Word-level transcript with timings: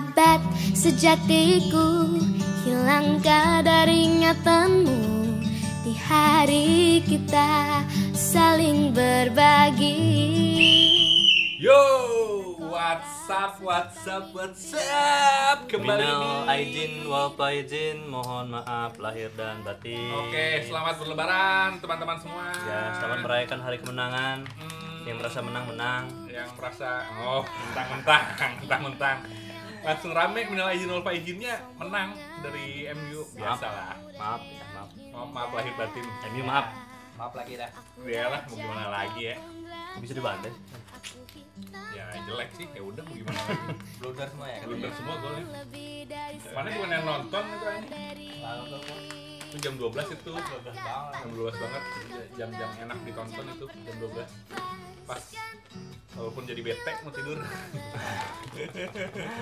sahabat 0.00 0.40
sejatiku 0.72 2.16
Hilang 2.64 3.20
dari 3.20 4.08
ingatanmu 4.08 5.00
Di 5.84 5.92
hari 6.08 7.04
kita 7.04 7.84
saling 8.16 8.96
berbagi 8.96 10.00
Yo, 11.60 11.76
what's 12.56 13.28
up, 13.28 13.60
what's 13.60 14.08
up, 14.08 14.32
what's 14.32 14.72
up? 14.72 15.68
Kembali 15.68 16.00
Minal 16.00 16.24
di 16.24 16.32
aidin 16.48 17.04
wal 17.04 17.36
faizin, 17.36 18.08
mohon 18.08 18.48
maaf 18.48 18.96
lahir 18.96 19.28
dan 19.36 19.60
batin. 19.60 20.08
Oke, 20.24 20.64
selamat 20.64 20.96
berlebaran 20.96 21.76
teman-teman 21.84 22.16
semua. 22.16 22.48
Ya, 22.64 22.96
selamat 22.96 23.20
merayakan 23.20 23.60
hari 23.60 23.76
kemenangan. 23.76 24.48
Hmm, 24.56 25.04
Yang 25.04 25.16
merasa 25.20 25.38
menang-menang. 25.44 26.04
yang 26.32 26.48
merasa 26.56 26.88
oh 27.20 27.44
mentang-mentang, 27.44 28.24
mentang-mentang. 28.64 29.16
Langsung 29.80 30.12
rame 30.12 30.44
minal 30.48 30.68
izin 30.76 30.92
wal 30.92 31.04
faizinnya 31.04 31.56
menang 31.80 32.12
dari 32.44 32.84
MU 32.92 33.24
biasa 33.32 33.66
lah. 33.66 33.96
Maaf, 34.16 34.42
ya, 34.44 34.64
maaf. 34.76 34.90
Maaf, 34.92 35.28
maaf 35.32 35.50
lahir 35.56 35.74
batin. 35.76 36.06
MU 36.36 36.42
maaf. 36.44 36.66
Maaf 37.16 37.32
lagi 37.36 37.52
dah. 37.56 37.70
Ya 38.04 38.24
lah, 38.28 38.40
mau 38.48 38.56
gimana 38.56 38.84
lagi 38.92 39.20
ya? 39.32 39.36
Bisa 40.00 40.12
dibantai. 40.16 40.52
Ya 41.96 42.04
jelek 42.28 42.48
sih, 42.56 42.66
ya 42.72 42.82
udah 42.84 43.02
mau 43.04 43.14
gimana 43.16 43.40
lagi. 43.40 43.66
Blunder 44.00 44.28
semua 44.28 44.46
ya. 44.48 44.58
Blunder 44.64 44.92
semua 44.96 45.14
golnya. 45.20 45.44
Mana 46.52 46.68
bukan 46.72 46.90
yang 46.92 47.04
nonton 47.04 47.44
itu 47.48 47.66
ini? 47.72 47.88
Itu 49.50 49.56
jam 49.60 49.74
12 49.76 50.08
itu. 50.08 50.30
blunder 50.30 50.72
banget. 50.72 51.12
jam 51.16 51.28
12 51.28 51.52
banget 51.56 51.82
jam-jam 52.32 52.70
enak 52.80 52.98
ditonton 53.02 53.44
itu 53.48 53.64
jam 53.66 53.96
12 53.98 54.22
pas 55.02 55.22
walaupun 56.12 56.44
jadi 56.44 56.60
bete 56.60 56.92
mau 57.00 57.10
tidur 57.10 57.34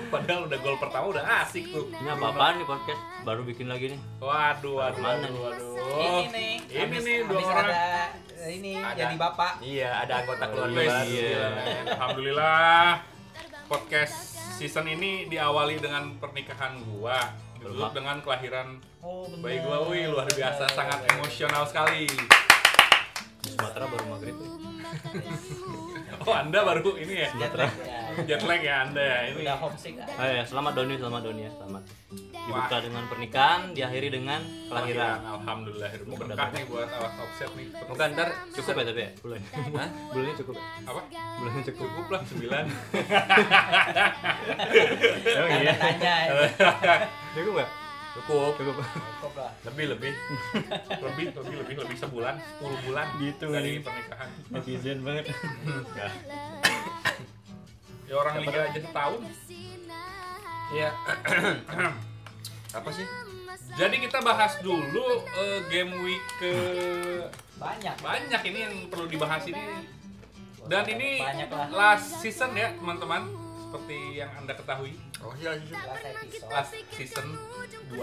padahal 0.09 0.45
udah 0.45 0.57
gol 0.59 0.77
pertama 0.77 1.05
udah 1.09 1.23
asik 1.39 1.67
tuh 1.67 1.87
Ini 1.91 2.09
apa-apaan 2.11 2.53
nih 2.57 2.65
podcast? 2.65 3.01
Baru 3.21 3.41
bikin 3.43 3.67
lagi 3.67 3.89
nih. 3.89 3.99
waduh 4.19 4.73
waduh 4.75 4.99
Mana 4.99 5.19
waduh 5.19 5.27
nih? 5.27 5.39
waduh 5.39 5.73
Ini 5.99 6.27
nih. 6.27 6.55
ini 6.63 6.75
habis- 6.75 7.03
nih 7.03 7.17
dua 7.23 7.41
orang 7.41 7.67
ada 7.67 7.83
ini 8.49 8.71
Ada. 8.73 8.97
jadi 8.97 9.15
bapak. 9.19 9.51
Iya, 9.59 9.89
ada 9.99 10.13
anggota 10.17 10.41
Oh, 10.41 10.49
keluarga 10.49 11.03
gila, 11.03 11.47
men. 11.51 11.85
alhamdulillah 11.87 12.87
podcast 13.67 14.15
season 14.55 14.87
ini 14.87 15.27
diawali 15.27 15.75
dengan 15.77 16.15
pernikahan 16.15 16.79
gua 16.87 17.19
ditutup 17.59 17.91
dengan 17.91 18.17
kelahiran 18.19 18.67
Oh, 18.99 19.23
bener. 19.25 19.43
bayi 19.43 19.57
gua 19.61 19.77
wih 19.85 20.07
luar 20.07 20.27
biasa 20.27 20.63
sangat 20.69 20.99
emosional 21.09 21.63
sekali 21.63 22.03
Di 23.39 23.49
Sumatera 23.49 23.87
baru 23.87 24.05
maghrib. 24.09 24.35
Oh 26.25 26.33
anda 26.35 26.59
baru 26.65 26.97
ini 26.99 27.13
ya 27.23 27.29
Jet 27.37 27.53
lag 27.55 27.71
ya. 27.79 28.01
jet 28.27 28.43
lag 28.43 28.59
ya 28.61 28.75
anda 28.87 28.99
ya 28.99 29.17
ini 29.31 29.39
Udah 29.45 29.55
homesick. 29.55 29.95
Oh 29.95 30.27
ya, 30.27 30.43
selamat 30.43 30.71
Doni, 30.75 30.99
selamat 30.99 31.21
Doni 31.23 31.41
ya, 31.47 31.51
selamat. 31.55 31.83
Dibuka 32.49 32.77
dengan 32.81 33.03
pernikahan, 33.07 33.61
diakhiri 33.71 34.09
dengan 34.11 34.41
kelahiran. 34.67 35.21
Alhamdulillah 35.21 35.89
berkah 36.09 36.49
nih 36.51 36.63
buat 36.67 36.89
awas 36.89 37.13
offset 37.23 37.51
nih. 37.55 37.67
Bukan 37.87 38.07
ntar 38.17 38.29
Cukup 38.51 38.75
ya 38.75 38.83
tapi 38.89 39.01
ya? 39.05 39.09
Bulan. 39.21 39.39
Hah? 39.77 39.89
Bulannya 40.11 40.35
cukup 40.35 40.53
ya? 40.57 40.63
apa? 40.89 41.01
Bulannya 41.13 41.63
cukup. 41.63 41.87
Cukup 41.87 42.07
lah 42.11 42.21
sembilan. 42.25 42.65
Emang 45.39 45.49
Tanya 45.49 45.73
tanya. 45.77 46.15
Cukup 47.37 47.53
ya? 47.61 47.67
Cukup. 48.11 48.51
Cukup. 48.55 48.75
Cukup 48.79 49.33
lah. 49.35 49.51
lebih 49.65 49.85
lebih 49.91 50.11
lebih 51.05 51.25
lebih 51.31 51.55
lebih 51.57 51.75
lebih 51.79 51.97
sebulan, 51.97 52.35
10 52.57 52.85
bulan 52.85 53.05
Gitu, 53.17 53.45
dari 53.45 53.69
ini. 53.71 53.81
pernikahan. 53.81 54.29
Netizen 54.49 54.97
banget. 55.01 55.25
Ya 58.03 58.15
orang 58.15 58.35
liga 58.41 58.59
aja 58.65 58.79
setahun. 58.79 59.21
Iya. 60.71 60.89
Apa 62.77 62.89
sih? 62.89 63.05
Jadi 63.71 63.95
kita 63.99 64.19
bahas 64.19 64.57
dulu 64.59 65.05
eh, 65.29 65.59
game 65.67 65.93
week 65.99 66.23
ke 66.37 66.53
Banyak. 67.55 67.95
banyak 67.99 68.41
ini 68.45 68.59
yang 68.59 68.75
perlu 68.87 69.05
dibahas 69.05 69.45
ini. 69.45 69.61
Dan 70.65 70.85
ini 70.87 71.17
banyak 71.17 71.49
lah. 71.49 71.67
last 71.69 72.19
season 72.19 72.53
ya 72.53 72.73
teman-teman, 72.73 73.25
seperti 73.69 73.97
yang 74.17 74.31
anda 74.33 74.49
ketahui. 74.51 74.97
Oh 75.21 75.29
iya, 75.37 75.53
iya. 75.53 75.77
Last 75.85 76.01
episode. 76.03 76.49
last 76.49 76.73
season 76.89 77.27
2 77.87 78.01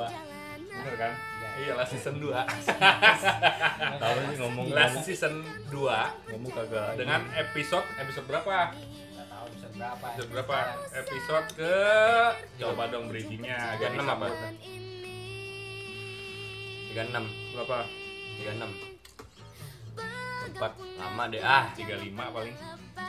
bener 0.68 0.94
kan? 0.94 1.12
Iya 1.56 1.72
last 1.74 1.90
season 1.90 2.14
2 2.20 2.30
Tahu 4.02 4.14
sih 4.22 4.36
ngomong 4.38 4.66
last 4.70 5.02
season 5.02 5.34
2 5.66 6.30
ngomong 6.30 6.52
kagak. 6.52 6.94
dengan 6.94 7.26
episode 7.34 7.82
episode 7.96 8.26
berapa? 8.26 8.70
Nggak 8.70 9.26
tahu 9.26 9.44
episode 9.48 9.74
berapa. 9.74 10.06
Episode 10.06 10.28
berapa? 10.30 10.56
Episode 10.94 11.46
ke 11.58 11.74
coba 12.56 12.82
dong 12.86 13.10
bridgingnya 13.10 13.58
Tiga 13.74 13.82
jadi 13.82 13.96
enam 13.98 14.06
apa? 14.12 14.26
apa? 14.28 14.48
Tiga 16.86 17.02
enam, 17.04 17.24
Berapa? 17.52 17.78
tiga 18.38 18.50
enam. 18.54 18.70
Empat 20.48 20.72
lama 20.94 21.22
deh 21.26 21.40
ah. 21.40 21.64
35 21.72 22.10
paling 22.12 22.54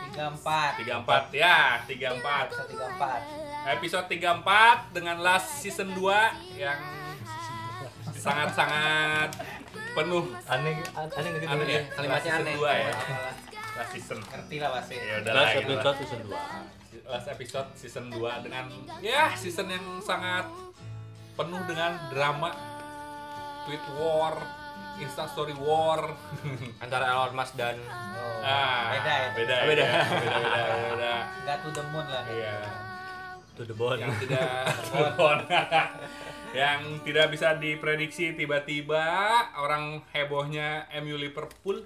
Tiga 0.07 0.23
empat. 0.29 0.71
34 0.79 1.35
ya 1.35 1.57
34 1.83 2.47
Episode 2.47 2.67
tiga 2.67 2.85
empat. 2.89 3.19
Episode 3.69 4.05
34 4.09 4.95
dengan 4.95 5.15
last 5.19 5.59
season 5.59 5.91
2 5.91 5.99
yang 6.57 6.79
sangat-sangat 8.13 9.29
penuh 9.93 10.25
Aneh, 10.47 10.79
aneh 10.89 11.29
gitu? 11.35 11.47
aneh 11.47 11.67
ya 11.67 11.81
Kalimatnya 11.91 12.31
Last 12.33 12.41
season 12.41 12.43
aneh. 12.43 12.55
2 12.55 12.65
ya 12.79 12.93
last 13.77 13.91
season 13.93 14.17
Ngerti 14.23 14.55
lah 14.57 14.69
pasti. 14.73 14.95
ya 14.95 15.15
udah 15.21 15.31
Last 15.31 15.37
lah, 15.37 15.53
lah. 15.53 15.61
episode 15.61 15.97
season 16.01 16.19
2. 16.23 16.33
last 17.07 17.27
episode 17.29 17.67
season 17.73 18.05
2 18.09 18.43
dengan 18.43 18.65
ya 18.99 19.23
season 19.33 19.67
yang 19.69 19.85
sangat 20.01 20.45
penuh 21.35 21.61
dengan 21.63 21.91
drama 22.09 22.49
tweet 23.63 23.83
war 23.95 24.35
insta 24.97 25.23
story 25.25 25.53
war 25.53 26.01
Antara 26.83 27.05
Elon 27.07 27.33
Musk 27.33 27.53
dan 27.53 27.77
Oh, 28.17 28.41
ah 28.41 28.91
beda 28.91 29.13
ya. 29.13 29.29
beda 29.33 29.53
ya, 29.53 29.63
Beda. 29.63 29.85
beda 29.87 29.87
beda 30.13 30.39
beda, 30.41 30.61
beda. 30.87 31.13
Nggak 31.43 31.57
to 31.57 31.69
the 31.71 31.83
moon 31.87 32.05
lah. 32.05 32.23
iya 32.27 32.55
To 33.53 33.61
the 33.63 33.73
bone. 33.73 33.97
yang 33.97 34.13
tidak 34.17 34.45
yang 36.55 36.79
tidak 37.01 37.25
bisa 37.29 37.53
diprediksi 37.55 38.33
tiba-tiba 38.33 39.03
orang 39.55 39.99
hebohnya 40.11 40.85
MU 40.97 41.15
Liverpool 41.15 41.81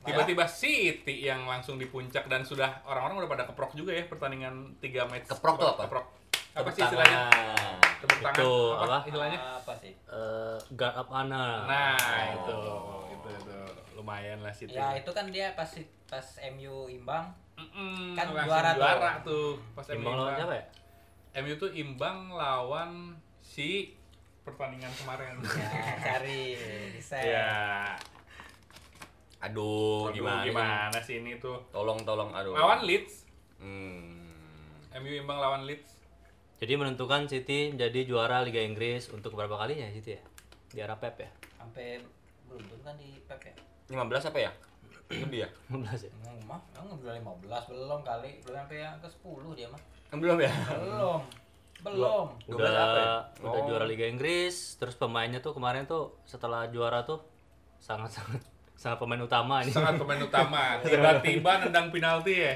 tiba-tiba 0.00 0.48
City 0.48 1.22
yang 1.22 1.44
langsung 1.44 1.76
di 1.76 1.84
puncak 1.84 2.24
dan 2.24 2.42
sudah 2.42 2.80
orang-orang 2.82 3.20
udah 3.20 3.30
pada 3.30 3.44
keprok 3.44 3.72
juga 3.74 3.92
ya 3.92 4.04
pertandingan 4.04 4.80
3 4.80 5.06
match 5.06 5.28
Keprok 5.28 5.56
tuh 5.56 5.68
apa? 5.70 5.84
keprok 5.84 6.06
apa 6.52 6.68
sih 6.68 6.76
Tepuk 6.76 6.88
istilahnya 6.90 7.20
tangan. 7.24 7.74
tepuk 8.00 8.18
tangan 8.20 8.36
Itu 8.36 8.50
apa, 8.68 8.82
apa? 8.82 8.98
istilahnya 9.02 9.38
Apa 9.56 9.72
sih? 9.76 9.92
Eh, 10.04 10.56
guard 10.72 10.96
up 10.96 11.08
Ana. 11.10 11.44
nah 11.64 11.96
Oh. 11.96 12.30
itu 12.32 12.56
itu 13.12 13.28
itu 13.36 13.56
lumayan 13.94 14.38
lah 14.40 14.50
City 14.50 14.72
Ya 14.72 14.94
itu 14.94 15.10
kan 15.10 15.28
dia 15.28 15.52
pas 15.52 15.70
pas 16.04 16.26
MU 16.50 16.88
imbang. 16.88 17.30
Mm-mm, 17.54 18.16
kan 18.16 18.26
juara 18.32 18.72
tuh. 18.72 18.80
juara 18.80 19.10
tuh 19.20 19.48
pas 19.72 19.84
MU 19.86 19.94
Imbang 19.96 20.14
lawan 20.16 20.32
siapa 20.34 20.54
ya? 20.54 20.64
MU 21.38 21.52
tuh 21.54 21.70
imbang 21.70 22.18
lawan 22.30 22.90
si 23.38 23.92
pertandingan 24.40 24.90
kemarin 24.96 25.36
Ya, 25.44 25.70
cari 26.00 26.56
riset. 26.90 27.20
ya 27.22 27.92
aduh 29.38 30.08
Aduh, 30.08 30.16
gimana? 30.16 30.42
gimana 30.42 30.98
sih 30.98 31.20
ini 31.20 31.36
tuh 31.36 31.56
Tolong 31.70 32.00
tolong 32.02 32.28
aduh. 32.30 32.52
lawan 32.52 32.82
Leeds 32.82 33.28
Hmm. 33.56 34.16
MU 34.94 35.12
imbang 35.14 35.36
lawan 35.36 35.62
Leeds 35.62 35.99
Jadi 36.60 36.72
menentukan 36.76 37.24
City 37.24 37.72
menjadi 37.72 38.04
juara 38.04 38.44
Liga 38.44 38.60
Inggris 38.60 39.08
untuk 39.08 39.32
berapa 39.32 39.56
kalinya 39.56 39.88
ya 39.88 39.92
City 39.92 40.10
ya? 40.12 40.22
Di 40.68 40.78
era 40.78 40.94
Pep 40.94 41.16
ya? 41.16 41.30
Sampai 41.56 42.04
belum 42.46 42.60
belum 42.62 42.80
kan 42.82 42.94
di 42.94 43.16
Pep 43.24 43.40
ya? 43.40 43.54
15 43.88 44.28
apa 44.28 44.38
ya? 44.38 44.52
Lebih 45.10 45.38
ya? 45.40 45.48
15 45.66 46.06
ya? 46.06 46.10
Emang 46.14 46.36
mah, 46.46 46.60
emang 46.76 46.94
udah 46.94 47.16
15 47.16 47.64
belum 47.66 48.00
kali, 48.02 48.30
belum 48.44 48.56
sampai 48.58 48.76
yang 48.78 48.96
ke 48.96 49.08
10 49.08 49.56
dia 49.56 49.66
mah. 49.66 49.82
Belum 50.12 50.36
ya? 50.38 50.52
Belum. 50.76 51.20
Belum. 51.80 52.26
Udah, 52.46 52.68
apa 52.68 52.98
ya? 52.98 53.08
udah 53.40 53.56
Oh. 53.56 53.66
juara 53.66 53.88
Liga 53.88 54.04
Inggris, 54.04 54.76
terus 54.76 54.92
pemainnya 54.94 55.40
tuh 55.40 55.56
kemarin 55.56 55.88
tuh 55.88 56.20
setelah 56.22 56.68
juara 56.68 57.00
tuh 57.02 57.24
sangat-sangat 57.78 58.44
sangat 58.76 58.96
pemain 58.96 59.16
utama 59.18 59.60
ini. 59.60 59.72
sangat 59.72 59.96
pemain 59.96 60.20
utama 60.20 60.60
tiba-tiba 60.84 61.52
nendang 61.58 61.88
penalti 61.88 62.32
ya 62.38 62.52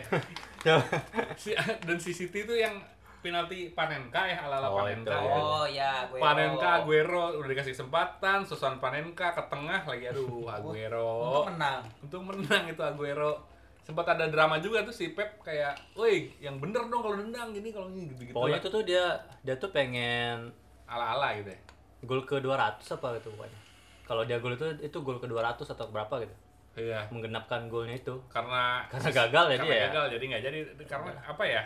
Si- 1.35 1.53
dan 1.57 1.97
si 1.97 2.13
City 2.13 2.45
itu 2.45 2.55
yang 2.55 2.81
penalti 3.25 3.73
Panenka 3.73 4.21
ya 4.23 4.37
ala 4.39 4.61
ala 4.61 4.69
Oh, 4.69 4.77
Panenka 4.79 5.09
itu. 5.11 5.25
ya. 5.25 5.35
Oh 5.35 5.65
ya, 5.67 5.93
gue. 6.07 6.21
Panenka 6.21 6.69
Aguero 6.79 7.25
udah 7.35 7.49
dikasih 7.49 7.73
kesempatan 7.73 8.39
Susan 8.43 8.77
Panenka 8.77 9.33
ke 9.33 9.43
tengah 9.47 9.81
lagi 9.83 10.05
aduh 10.07 10.45
Aguero 10.55 11.09
Untuk 11.25 11.45
menang. 11.51 11.81
untuk 11.99 12.21
menang 12.23 12.65
itu 12.67 12.79
Aguero 12.79 13.33
sempat 13.81 14.05
ada 14.07 14.25
drama 14.27 14.57
juga 14.59 14.81
tuh 14.81 14.93
si 14.93 15.11
Pep 15.11 15.41
kayak 15.41 15.77
woi 15.93 16.33
yang 16.39 16.57
bener 16.57 16.85
dong 16.85 17.01
kalau 17.01 17.17
nendang 17.17 17.51
gini 17.51 17.69
kalau 17.69 17.85
ini 17.87 18.09
gitu 18.09 18.23
gitu 18.23 18.33
Pokoknya 18.33 18.57
itu 18.59 18.69
tuh 18.69 18.83
dia 18.83 19.05
dia 19.41 19.57
tuh 19.57 19.69
pengen 19.71 20.49
ala 20.85 21.13
ala 21.15 21.33
gitu 21.35 21.49
ya 21.49 21.61
gol 22.03 22.21
ke 22.23 22.37
200 22.37 22.81
apa 22.81 23.17
gitu 23.17 23.29
pokoknya. 23.31 23.61
Kalau 24.03 24.23
dia 24.23 24.37
gol 24.37 24.53
itu 24.53 24.65
itu 24.79 24.97
gol 24.99 25.17
ke 25.17 25.25
200 25.25 25.65
atau 25.67 25.89
berapa 25.89 26.17
gitu. 26.19 26.35
iya 26.77 27.05
Menggenapkan 27.09 27.65
golnya 27.67 27.93
itu. 27.95 28.13
karena 28.27 28.85
Karena 28.87 29.09
gagal 29.11 29.45
ya 29.47 29.57
karena 29.57 29.65
dia 29.67 29.77
ya? 29.77 29.87
gagal 29.87 30.05
jadi 30.13 30.25
nggak 30.27 30.43
jadi 30.43 30.59
karena 30.85 31.11
apa 31.23 31.45
ya 31.45 31.63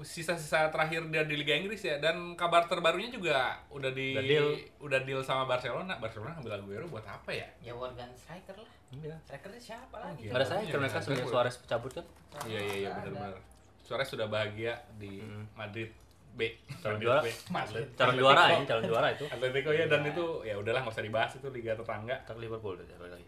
sisa-sisa 0.00 0.66
terakhir 0.68 1.06
dia 1.06 1.22
di 1.22 1.36
Liga 1.36 1.54
Inggris 1.54 1.78
ya 1.78 1.96
dan 1.96 2.16
kabar 2.34 2.64
terbarunya 2.64 3.06
juga 3.08 3.54
udah 3.68 3.90
di 3.90 4.10
Udah 4.12 4.24
deal. 4.24 4.48
udah 4.80 5.00
deal 5.00 5.20
sama 5.20 5.44
Barcelona. 5.44 5.94
Barcelona 5.96 6.34
ngambil 6.34 6.52
Aguero 6.58 6.86
buat 6.88 7.04
apa 7.04 7.30
ya? 7.30 7.46
Ya 7.60 7.70
Morgan 7.70 8.10
striker 8.12 8.56
lah. 8.56 8.72
Iya. 8.90 9.14
Strikernya 9.22 9.60
siapa 9.60 9.96
lagi? 9.96 10.26
Iya. 10.26 10.32
Pada 10.32 10.44
saya 10.44 10.60
Iya, 10.62 10.74
mereka 10.74 10.96
iya. 10.96 11.04
semenjak 11.04 11.26
Suarez 11.28 11.54
cabut 11.64 11.92
kan. 11.92 12.06
Iya 12.44 12.60
iya 12.60 12.74
iya 12.74 12.88
ada. 12.90 12.98
benar-benar. 13.06 13.38
Suarez 13.84 14.08
sudah 14.08 14.26
bahagia 14.26 14.72
di 14.96 15.20
Mm. 15.20 15.44
Madrid 15.54 15.90
B. 16.34 16.50
Calon 16.82 16.98
juara. 16.98 17.22
B. 17.22 17.30
Madrid. 17.48 17.86
Calon 17.94 18.16
juara 18.16 18.42
ya, 18.48 18.58
calon 18.66 18.84
juara 18.84 19.06
itu. 19.12 19.24
Atletico 19.28 19.70
ya 19.70 19.86
dan 19.86 20.02
itu 20.02 20.24
ya 20.42 20.58
udahlah 20.58 20.82
nggak 20.82 20.94
usah 20.94 21.04
dibahas 21.04 21.30
itu 21.32 21.46
liga 21.48 21.78
tetangga. 21.78 22.16
Tak 22.24 22.34
Liverpool 22.36 22.74
lagi. 22.74 23.26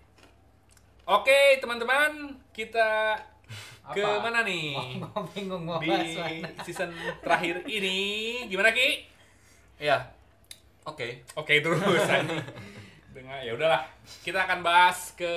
Oke 1.06 1.62
teman-teman 1.62 2.34
kita 2.50 3.14
apa? 3.87 3.94
Ke 3.94 4.02
mana 4.19 4.43
nih? 4.43 4.75
Bingung 5.34 5.64
Di 5.78 6.19
season 6.66 6.90
terakhir 7.22 7.62
ini 7.70 7.98
gimana 8.50 8.75
Ki? 8.75 9.06
Ya. 9.78 10.10
Oke. 10.82 11.22
Oke 11.38 11.62
terus. 11.62 11.81
Dengan 13.14 13.38
ya 13.46 13.54
udahlah. 13.54 13.87
Kita 14.26 14.46
akan 14.46 14.66
bahas 14.66 15.14
ke 15.14 15.31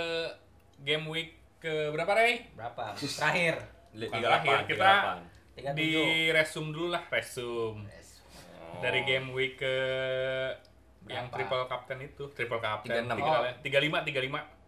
game 0.81 1.05
week 1.09 1.37
ke 1.61 1.93
berapa 1.93 2.11
Rey? 2.17 2.49
Berapa? 2.57 2.97
Terakhir. 2.97 3.61
Bukan 3.93 4.19
terakhir. 4.21 4.57
Kita 4.65 4.91
38. 5.59 5.75
di 5.75 5.91
resum 6.31 6.71
dulu 6.71 6.95
lah, 6.95 7.03
resum. 7.11 7.83
resum. 7.83 8.25
Oh. 8.63 8.79
Dari 8.79 9.03
game 9.03 9.35
week 9.35 9.59
ke 9.59 9.75
berapa? 11.03 11.11
yang 11.11 11.27
triple 11.27 11.65
captain 11.67 11.99
itu, 11.99 12.23
triple 12.31 12.61
captain 12.63 13.05
36. 13.11 13.59
35 13.61 14.07
35 14.07 14.58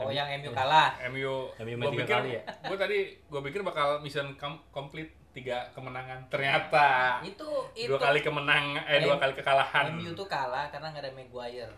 Oh, 0.00 0.08
M 0.08 0.16
yang 0.16 0.28
MU 0.40 0.50
kalah. 0.56 0.90
MU. 1.12 1.34
MU 1.60 1.76
gua 1.76 1.92
pikir, 1.92 2.16
kali 2.16 2.30
ya. 2.40 2.42
Gue 2.64 2.76
tadi 2.80 2.98
gue 3.12 3.40
pikir 3.50 3.60
bakal 3.60 4.00
mission 4.00 4.32
complete 4.72 5.12
tiga 5.30 5.70
kemenangan. 5.76 6.26
Ternyata 6.32 7.20
itu, 7.22 7.46
itu 7.76 7.92
dua 7.92 8.00
kali 8.00 8.18
kemenang 8.24 8.80
eh 8.82 8.98
M 8.98 9.06
dua 9.06 9.16
kali 9.20 9.32
kekalahan. 9.36 9.94
MU 9.94 10.10
tuh 10.16 10.26
kalah 10.26 10.72
karena 10.72 10.90
nggak 10.90 11.04
ada 11.06 11.12
Maguire. 11.14 11.74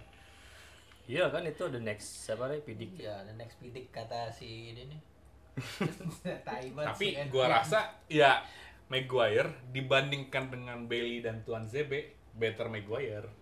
Iya 1.10 1.28
kan 1.34 1.42
itu 1.42 1.66
the 1.66 1.82
next 1.82 2.24
siapa 2.24 2.46
nih 2.46 2.62
Pidik. 2.62 2.90
Ya? 2.96 2.98
Iya, 3.02 3.16
the 3.28 3.34
next 3.34 3.58
Pidik 3.58 3.90
kata 3.90 4.30
si 4.30 4.72
ini 4.72 4.86
nih. 4.86 5.00
Tapi 6.88 7.06
kan. 7.12 7.26
gue 7.28 7.44
rasa 7.44 7.80
ya 8.08 8.40
Maguire 8.88 9.68
dibandingkan 9.74 10.48
dengan 10.48 10.88
Bailey 10.88 11.20
dan 11.20 11.44
Tuan 11.44 11.68
Zebe 11.68 12.16
better 12.32 12.72
Maguire 12.72 13.41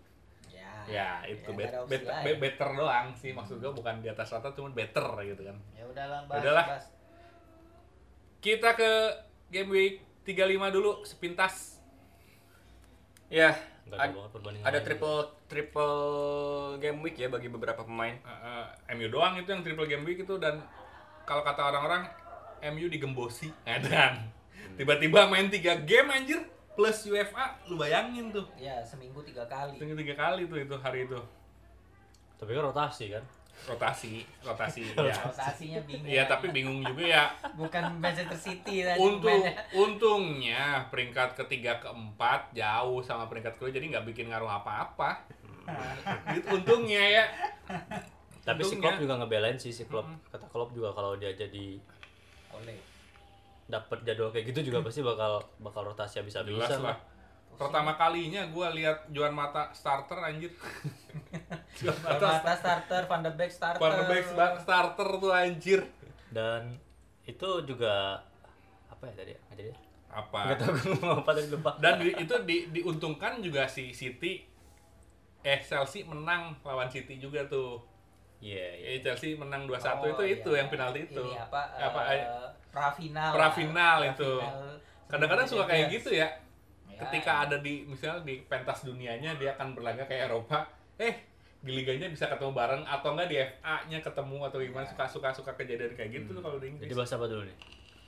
ya, 0.84 1.20
ya 1.20 1.28
itu 1.28 1.50
bet- 1.50 1.68
ada 1.68 1.84
bet- 1.84 2.04
lain. 2.04 2.24
be- 2.24 2.38
better 2.40 2.68
doang 2.72 3.06
sih 3.12 3.30
maksud 3.30 3.58
gue 3.58 3.70
bukan 3.70 3.98
di 3.98 4.06
atas 4.06 4.30
rata 4.30 4.50
cuman 4.50 4.70
better 4.70 5.04
gitu 5.24 5.42
kan 5.42 5.56
Ya 5.72 5.84
udahlah, 5.84 6.20
bahas, 6.24 6.40
Udahlah. 6.40 6.64
bahas. 6.66 6.84
kita 8.40 8.72
ke 8.72 8.90
game 9.48 9.68
week 9.68 9.94
35 10.22 10.40
dulu 10.70 11.02
sepintas 11.02 11.76
Ya. 13.28 13.54
Perbandingan. 13.86 14.62
ada 14.62 14.76
lain. 14.76 14.86
triple 14.86 15.18
triple 15.46 15.96
game 16.78 16.98
week 17.00 17.16
ya 17.16 17.26
bagi 17.26 17.46
beberapa 17.46 17.82
pemain. 17.82 18.14
Eh, 18.14 18.30
eh, 18.86 18.94
MU 18.94 19.06
doang 19.08 19.34
itu 19.34 19.46
yang 19.46 19.60
triple 19.60 19.84
game 19.84 20.02
week 20.04 20.20
itu 20.20 20.34
dan 20.36 20.62
kalau 21.24 21.42
kata 21.42 21.58
orang-orang 21.64 22.06
MU 22.68 22.86
digembosi 22.86 23.50
Eh, 23.64 23.78
dan 23.84 24.30
tiba-tiba 24.74 25.26
main 25.26 25.46
tiga 25.46 25.74
game 25.76 26.06
anjir 26.08 26.38
plus 26.80 26.98
UFA 27.06 27.44
lu 27.66 27.76
bayangin 27.76 28.32
tuh 28.32 28.48
Ya, 28.56 28.80
seminggu 28.80 29.20
tiga 29.20 29.44
kali. 29.44 29.76
tinggal 29.76 29.94
tiga 29.94 30.16
kali 30.16 30.42
tuh 30.44 30.56
itu 30.56 30.72
hari 30.74 31.04
itu 31.04 31.20
Tapi 32.34 32.50
kan 32.50 32.64
rotasi 32.64 33.04
kan. 33.10 33.20
rotasi 33.60 34.24
rotasi 34.40 34.80
ya 34.96 35.12
Rotasinya 35.20 35.80
bingung. 35.84 36.08
Iya 36.08 36.22
tapi 36.24 36.48
bingung 36.48 36.80
juga 36.80 37.04
ya 37.04 37.24
bukan 37.52 37.92
Manchester 37.94 38.32
City 38.34 38.80
tadi 38.80 38.96
Untung, 38.96 39.28
mainnya. 39.36 39.52
untungnya 39.70 40.62
peringkat 40.88 41.36
ketiga 41.36 41.76
keempat 41.78 42.48
jauh 42.50 43.04
sama 43.04 43.28
peringkat 43.28 43.52
kedua 43.54 43.68
jadi 43.68 43.84
nggak 43.86 44.08
bikin 44.08 44.32
ngaruh 44.32 44.48
apa-apa. 44.50 45.20
Gitu 46.32 46.48
untungnya 46.50 47.04
ya. 47.20 47.24
Tapi 48.40 48.64
si 48.64 48.72
Untungnya. 48.72 48.80
Klopp 48.88 48.98
juga 48.98 49.14
ngebelain 49.20 49.54
sih 49.54 49.68
si 49.68 49.84
Klopp. 49.84 50.08
Kata 50.26 50.48
Klopp 50.48 50.72
juga 50.72 50.90
kalau 50.90 51.12
dia 51.14 51.30
jadi 51.30 51.76
Oleh. 52.50 52.80
Dapat 53.70 54.02
jadwal 54.02 54.28
kayak 54.28 54.50
gitu 54.50 54.66
juga 54.66 54.82
pasti 54.82 55.00
bakal 55.00 55.32
bakal 55.56 55.86
rotasi 55.86 56.18
Jelas 56.18 56.42
habis-habisan 56.42 56.82
lah. 56.82 56.92
lah. 56.92 56.98
Pertama 57.52 57.92
kalinya 57.94 58.48
gua 58.48 58.68
lihat 58.70 59.06
Juan 59.08 59.30
Mata 59.30 59.70
starter 59.70 60.18
anjir. 60.18 60.50
Juan 61.76 61.98
Mata 62.00 62.26
Mata 62.34 62.52
starter, 62.54 63.02
Van 63.04 63.20
de 63.20 63.30
Beek 63.30 63.50
starter. 63.50 63.78
Van 63.78 63.92
de 63.92 64.04
Beek 64.06 64.24
sta- 64.26 64.56
starter 64.58 65.08
tuh 65.16 65.30
anjir. 65.30 65.80
Dan 66.28 66.80
itu 67.22 67.48
juga 67.64 68.24
apa 68.88 69.02
ya 69.06 69.14
tadi? 69.14 69.32
Jadi. 69.50 69.62
ya? 69.66 69.74
Apa? 70.10 70.40
Nggak 70.42 70.58
tahu 70.58 70.70
gue 70.72 70.90
ngomong 70.96 71.18
apa 71.20 71.30
tadi 71.32 71.48
lupa. 71.48 71.70
Dan 71.78 71.94
di- 71.98 72.16
itu 72.16 72.34
di, 72.42 72.56
diuntungkan 72.72 73.38
juga 73.38 73.62
si 73.64 73.92
City 73.92 74.42
eh 75.40 75.60
Chelsea 75.60 76.02
menang 76.02 76.52
lawan 76.60 76.88
City 76.88 77.16
juga 77.16 77.46
tuh. 77.46 77.80
Iya, 78.40 78.66
iya. 78.74 78.88
Eh, 78.96 79.00
Chelsea 79.00 79.36
menang 79.36 79.68
2-1 79.68 80.00
Oh, 80.00 80.08
itu 80.10 80.22
iya. 80.24 80.34
itu 80.34 80.50
yang 80.50 80.68
penalti 80.68 81.04
itu. 81.04 81.20
Ini 81.20 81.36
apa? 81.38 81.60
Apa, 81.76 82.00
eh, 82.10 82.24
prafinal. 82.70 83.30
prafinal 83.34 83.98
itu. 84.06 84.32
Kadang-kadang 85.06 85.46
suka 85.46 85.64
kayak 85.66 85.90
gitu 85.90 86.14
ya. 86.14 86.26
Ya. 86.86 86.98
Ketika 87.06 87.46
ada 87.46 87.56
di 87.58 87.82
misalnya 87.84 88.22
di 88.22 88.42
pentas 88.46 88.86
dunianya 88.86 89.34
dia 89.36 89.54
akan 89.58 89.74
berlaga 89.74 90.06
kayak 90.06 90.30
Eropa, 90.30 90.66
eh 90.96 91.26
di 91.60 91.76
liganya 91.76 92.08
bisa 92.08 92.24
ketemu 92.30 92.56
bareng 92.56 92.82
atau 92.88 93.12
enggak 93.12 93.28
di 93.28 93.36
FA-nya 93.36 93.98
ketemu 94.00 94.36
atau 94.48 94.58
gimana 94.64 94.86
suka 94.88 95.04
suka 95.04 95.28
suka 95.28 95.52
kejadian 95.60 95.92
kayak 95.92 96.10
gitu 96.22 96.32
tuh 96.32 96.40
kalau 96.40 96.56
di 96.56 96.72
Jadi 96.72 96.88
Inggris. 96.88 96.96
bahas 96.96 97.12
apa 97.12 97.26
dulu 97.28 97.42
nih? 97.44 97.56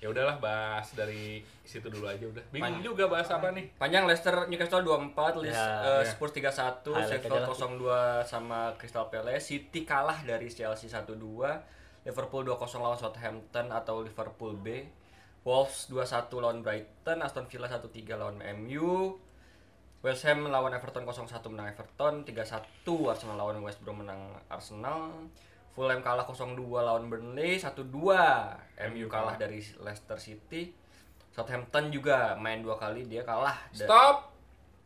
Ya 0.03 0.11
udahlah 0.11 0.37
bahas 0.43 0.99
dari 0.99 1.47
situ 1.63 1.87
dulu 1.87 2.11
aja 2.11 2.27
udah. 2.27 2.43
Bingung 2.51 2.83
juga 2.83 3.07
bahas 3.07 3.31
apa 3.31 3.55
nih. 3.55 3.71
Panjang 3.79 4.03
Leicester 4.03 4.35
Newcastle 4.51 4.83
24, 4.83 5.39
Leeds, 5.47 5.55
Ya, 5.55 5.63
eh, 5.79 6.03
ya. 6.03 6.11
Spurs 6.11 6.35
31, 6.35 6.91
Highlight 6.91 7.23
Sheffield. 7.23 7.79
02 7.79 8.27
sama 8.27 8.75
Crystal 8.83 9.07
Palace, 9.07 9.47
City 9.47 9.87
kalah 9.87 10.19
dari 10.27 10.51
Chelsea 10.51 10.91
1-2, 10.91 11.55
Liverpool 12.03 12.43
2-0 12.43 12.83
lawan 12.83 12.99
Southampton 12.99 13.67
atau 13.71 14.03
Liverpool 14.03 14.59
B, 14.59 14.87
Wolves 15.47 15.87
2-1 15.91 16.31
lawan 16.43 16.59
Brighton, 16.63 17.19
Aston 17.23 17.47
Villa 17.47 17.71
1-3 17.71 18.19
lawan 18.19 18.39
MU, 18.63 19.19
West 20.03 20.27
Ham 20.27 20.51
lawan 20.51 20.75
Everton 20.75 21.07
0-1 21.07 21.31
menang 21.55 21.71
Everton, 21.71 22.27
3-1 22.27 22.67
Arsenal 23.07 23.39
lawan 23.39 23.63
West 23.63 23.79
Brom 23.87 24.03
menang 24.03 24.35
Arsenal, 24.51 25.31
Fulham 25.73 26.03
kalah 26.03 26.27
0-2 26.27 26.59
lawan 26.59 27.07
Burnley, 27.07 27.63
1-2 27.63 27.87
MU 28.91 29.07
kalah 29.07 29.39
dari 29.39 29.63
Leicester 29.79 30.19
City, 30.19 30.75
Southampton 31.33 31.89
juga 31.89 32.37
main 32.37 32.61
dua 32.61 32.77
kali 32.77 33.09
dia 33.09 33.25
kalah. 33.25 33.57
Stop. 33.73 34.32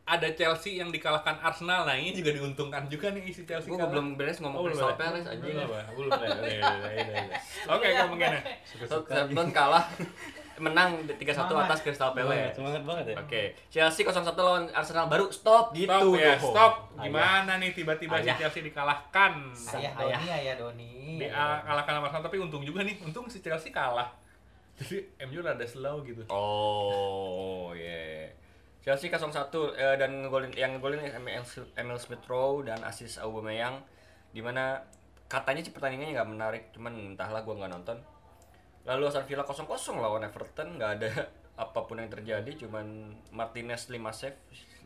Ada 0.07 0.39
Chelsea 0.39 0.79
yang 0.79 0.95
dikalahkan 0.95 1.35
Arsenal. 1.43 1.83
Nah, 1.83 1.99
ini 1.99 2.15
juga 2.15 2.31
diuntungkan 2.31 2.87
juga 2.87 3.11
nih 3.11 3.27
isi 3.27 3.43
Chelsea. 3.43 3.67
Gue 3.67 3.75
belum 3.75 4.15
beres 4.15 4.39
ngomong 4.39 4.63
Oh, 4.63 4.63
belum 4.71 4.79
Crystal 4.79 4.95
ya? 4.95 4.99
Palace 5.03 5.27
anjing. 5.27 5.51
Belum 5.51 5.71
ya? 5.75 5.85
Belum 5.91 6.11
ya? 6.15 6.29
Iya. 6.47 7.23
Oke, 7.67 7.87
kamu 7.91 8.15
gimana? 8.15 8.41
Southampton 8.87 9.49
kalah 9.51 9.85
menang 10.63 11.03
3-1 11.11 11.19
atas 11.59 11.79
Crystal 11.83 12.15
Palace. 12.15 12.55
Semangat 12.55 12.87
banget 12.87 13.05
ya. 13.13 13.17
Oke, 13.19 13.43
Chelsea 13.67 14.07
0-1 14.07 14.31
lawan 14.39 14.65
Arsenal 14.71 15.11
baru 15.11 15.27
stop 15.35 15.75
gitu. 15.75 15.91
Stop 15.91 16.15
ya, 16.15 16.39
stop. 16.39 16.73
Gimana 17.03 17.59
nih 17.59 17.75
tiba-tiba 17.75 18.23
si 18.23 18.31
Ayah. 18.31 18.39
Chelsea 18.39 18.63
dikalahkan? 18.63 19.33
Ayah 19.75 19.91
Doni, 19.99 20.27
ayah 20.31 20.55
Doni. 20.55 20.93
Di 21.19 21.27
kalahkan 21.35 21.93
sama 21.99 22.07
Arsenal 22.07 22.25
tapi 22.25 22.39
untung 22.39 22.63
juga 22.63 22.87
nih. 22.87 22.95
Untung 23.03 23.27
si 23.27 23.43
Chelsea 23.43 23.75
kalah. 23.75 24.15
Jadi 24.79 25.03
MU 25.27 25.43
rada 25.43 25.67
slow 25.67 26.07
gitu. 26.07 26.23
Oh, 26.31 27.75
iya. 27.75 28.31
Chelsea 28.87 29.11
0-1 29.11 29.50
eh, 29.75 29.99
dan 29.99 30.23
ngegolin 30.23 30.55
yang 30.55 30.78
ngegolin 30.78 31.02
Emil, 31.02 31.43
Emil 31.75 31.99
Smith 31.99 32.23
Rowe 32.31 32.62
dan 32.62 32.78
asis 32.87 33.19
Aubameyang 33.19 33.83
di 34.31 34.38
mana 34.38 34.78
katanya 35.26 35.66
sih 35.66 35.75
pertandingannya 35.75 36.14
nggak 36.14 36.31
menarik, 36.31 36.62
cuman 36.71 37.19
entahlah 37.19 37.43
gua 37.43 37.59
nggak 37.59 37.73
nonton. 37.75 37.99
Lalu 38.87 39.11
Aston 39.11 39.26
Villa 39.26 39.43
0-0 39.43 39.66
lawan 39.99 40.23
Everton, 40.23 40.78
nggak 40.78 40.90
ada 41.02 41.11
apa 41.66 41.83
pun 41.83 41.99
yang 41.99 42.07
terjadi, 42.07 42.47
cuman 42.62 43.11
Martinez 43.35 43.90
5 43.90 43.99
save, 44.14 44.38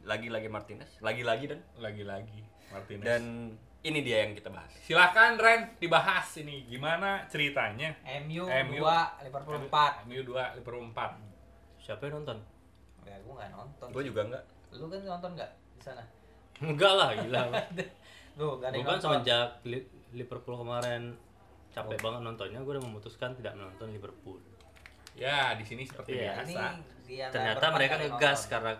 lagi-lagi 0.09 0.49
Martinez, 0.49 0.89
lagi-lagi 1.05 1.53
dan 1.53 1.61
Lagi-lagi 1.77 2.41
Martinez. 2.73 3.05
dan 3.05 3.53
ini 3.85 4.01
dia 4.01 4.25
yang 4.25 4.33
kita 4.33 4.49
bahas. 4.49 4.73
silakan 4.81 5.37
Ren 5.37 5.77
dibahas 5.77 6.25
ini 6.41 6.65
gimana 6.65 7.29
ceritanya. 7.29 8.01
MU, 8.25 8.49
MU. 8.49 8.81
2, 8.81 9.29
Liverpool 9.29 9.61
4. 9.69 10.09
MU 10.09 10.21
2 10.25 10.57
Liverpool 10.57 10.89
4. 10.89 11.85
Siapa 11.85 12.09
yang 12.09 12.25
nonton? 12.25 12.60
Ya, 13.11 13.19
gue 13.19 13.35
nggak 13.35 13.51
nonton. 13.51 13.89
Gue 13.91 14.03
juga 14.07 14.21
nggak. 14.23 14.43
Lu 14.71 14.87
kan 14.87 15.01
nonton 15.03 15.31
nggak 15.35 15.51
di 15.51 15.83
sana? 15.83 16.03
Enggak 16.63 16.93
lah, 16.95 17.11
gila. 17.19 17.41
Lu 18.39 18.45
nggak 18.57 18.69
ada 18.71 18.77
yang 18.79 18.87
Bukan 18.87 18.95
nonton. 18.95 19.03
semenjak 19.03 19.49
Li- 19.67 19.89
Liverpool 20.15 20.57
kemarin 20.57 21.03
capek 21.71 21.99
banget 21.99 22.21
nontonnya, 22.21 22.59
gue 22.63 22.73
udah 22.75 22.83
memutuskan 22.83 23.35
tidak 23.35 23.55
menonton 23.55 23.91
Liverpool. 23.91 24.39
Ya, 25.15 25.59
di 25.59 25.67
sini 25.67 25.83
seperti. 25.83 26.15
Ini 26.19 26.55
biasa. 27.07 27.35
Ternyata 27.35 27.67
mereka 27.71 27.95
ngegas 27.99 28.47
nonton. 28.47 28.51
karena 28.51 28.73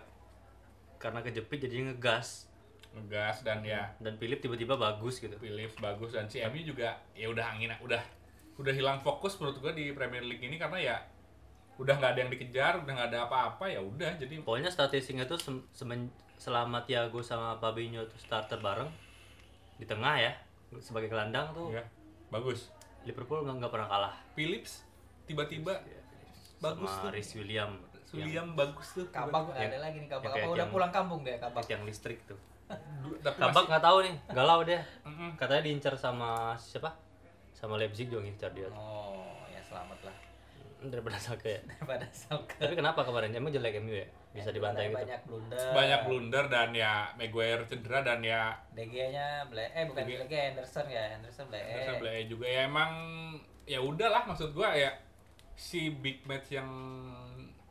karena 0.95 1.19
kejepit 1.19 1.59
jadinya 1.59 1.91
ngegas 1.91 2.47
Ngegas 2.91 3.47
dan 3.47 3.63
ya 3.63 3.87
dan 4.03 4.19
Philip 4.19 4.43
tiba-tiba 4.43 4.75
bagus 4.75 5.23
gitu. 5.23 5.31
Phillips 5.39 5.79
bagus 5.79 6.11
dan 6.11 6.27
si 6.27 6.43
MU 6.43 6.59
juga 6.59 6.99
ya 7.15 7.31
udah 7.31 7.55
angin 7.55 7.71
udah 7.79 8.03
udah 8.59 8.73
hilang 8.75 8.99
fokus 8.99 9.39
menurut 9.39 9.63
gua 9.63 9.71
di 9.71 9.95
Premier 9.95 10.19
League 10.21 10.43
ini 10.43 10.59
karena 10.59 10.75
ya 10.75 10.95
udah 11.77 11.93
nggak 11.93 12.11
ada 12.11 12.19
yang 12.19 12.29
dikejar 12.29 12.73
udah 12.77 12.91
nggak 12.91 13.09
ada 13.09 13.19
apa-apa 13.25 13.65
ya 13.65 13.79
udah 13.79 14.15
jadi 14.15 14.41
Pokoknya 14.41 14.67
statistiknya 14.67 15.23
tuh 15.23 15.35
sem- 15.35 15.65
semen- 15.71 16.11
selama 16.35 16.81
Thiago 16.81 17.21
sama 17.21 17.55
Fabinho 17.55 18.01
tuh 18.05 18.17
starter 18.17 18.57
bareng 18.57 18.89
di 19.75 19.85
tengah 19.85 20.15
ya 20.15 20.33
sebagai 20.77 21.07
gelandang 21.07 21.49
tuh 21.51 21.69
ya 21.69 21.81
bagus 22.29 22.69
Liverpool 23.01 23.41
nggak 23.41 23.55
nggak 23.59 23.71
pernah 23.71 23.87
kalah 23.87 24.13
Philips 24.31 24.85
tiba-tiba 25.25 25.73
bagus 26.59 26.85
sama 26.87 27.03
tuh 27.03 27.09
Rhys 27.11 27.31
William 27.33 27.71
William 28.11 28.53
bagus 28.53 28.91
tuh 28.91 29.07
Kabak 29.07 29.49
udah 29.49 29.57
Yang- 29.57 29.71
ada 29.71 29.79
lagi 29.79 29.97
nih 29.97 30.09
kabak. 30.09 30.25
yang 30.27 30.35
Apa 30.35 30.47
udah 30.49 30.59
yang- 30.59 30.73
pulang 30.75 30.91
kampung 30.91 31.19
deh 31.23 31.39
kabak? 31.39 31.63
yang 31.65 31.81
listrik 31.87 32.19
tuh. 32.27 32.35
Tapi 33.19 33.39
Kabak 33.39 33.63
nggak 33.67 33.79
tahu 33.81 33.97
nih, 34.03 34.15
galau 34.29 34.59
dia. 34.63 34.83
Katanya 35.35 35.63
diincar 35.63 35.95
sama 35.95 36.51
siapa? 36.55 36.91
Sama 37.51 37.75
Leipzig 37.75 38.07
juga 38.07 38.19
ngincar 38.21 38.51
dia. 38.51 38.67
Oh, 38.69 39.15
ya 39.47 39.59
selamat 39.59 39.95
lah. 40.03 40.15
Daripada 40.81 41.15
Salke 41.15 41.49
ya. 41.51 41.61
Daripada 41.63 42.09
Salke. 42.09 42.57
Tapi 42.57 42.73
kenapa 42.73 43.01
kemarin 43.01 43.29
emang 43.31 43.49
jelek 43.49 43.77
MU 43.79 43.93
ya? 43.93 44.07
Bisa 44.31 44.49
dibantai 44.49 44.87
gitu. 44.87 44.97
Banyak 44.97 45.21
blunder. 45.23 45.67
banyak 45.71 45.99
blunder 46.03 46.45
dan 46.47 46.69
ya 46.71 46.93
Maguire 47.13 47.63
cedera 47.65 47.99
dan 48.01 48.19
ya 48.19 48.55
DG-nya 48.71 49.45
ble 49.45 49.67
eh 49.67 49.83
bukan 49.85 50.01
DG. 50.01 50.17
DG 50.23 50.33
Anderson 50.49 50.85
ya, 50.87 51.03
Anderson 51.13 51.45
ble. 51.45 51.59
Anderson 51.59 51.95
Blake 51.99 52.25
juga 52.25 52.45
ya 52.45 52.61
emang 52.63 52.91
ya 53.63 53.77
udahlah 53.77 54.25
maksud 54.25 54.51
gua 54.51 54.73
ya 54.73 54.89
si 55.53 55.91
big 55.91 56.25
match 56.25 56.49
yang 56.51 56.65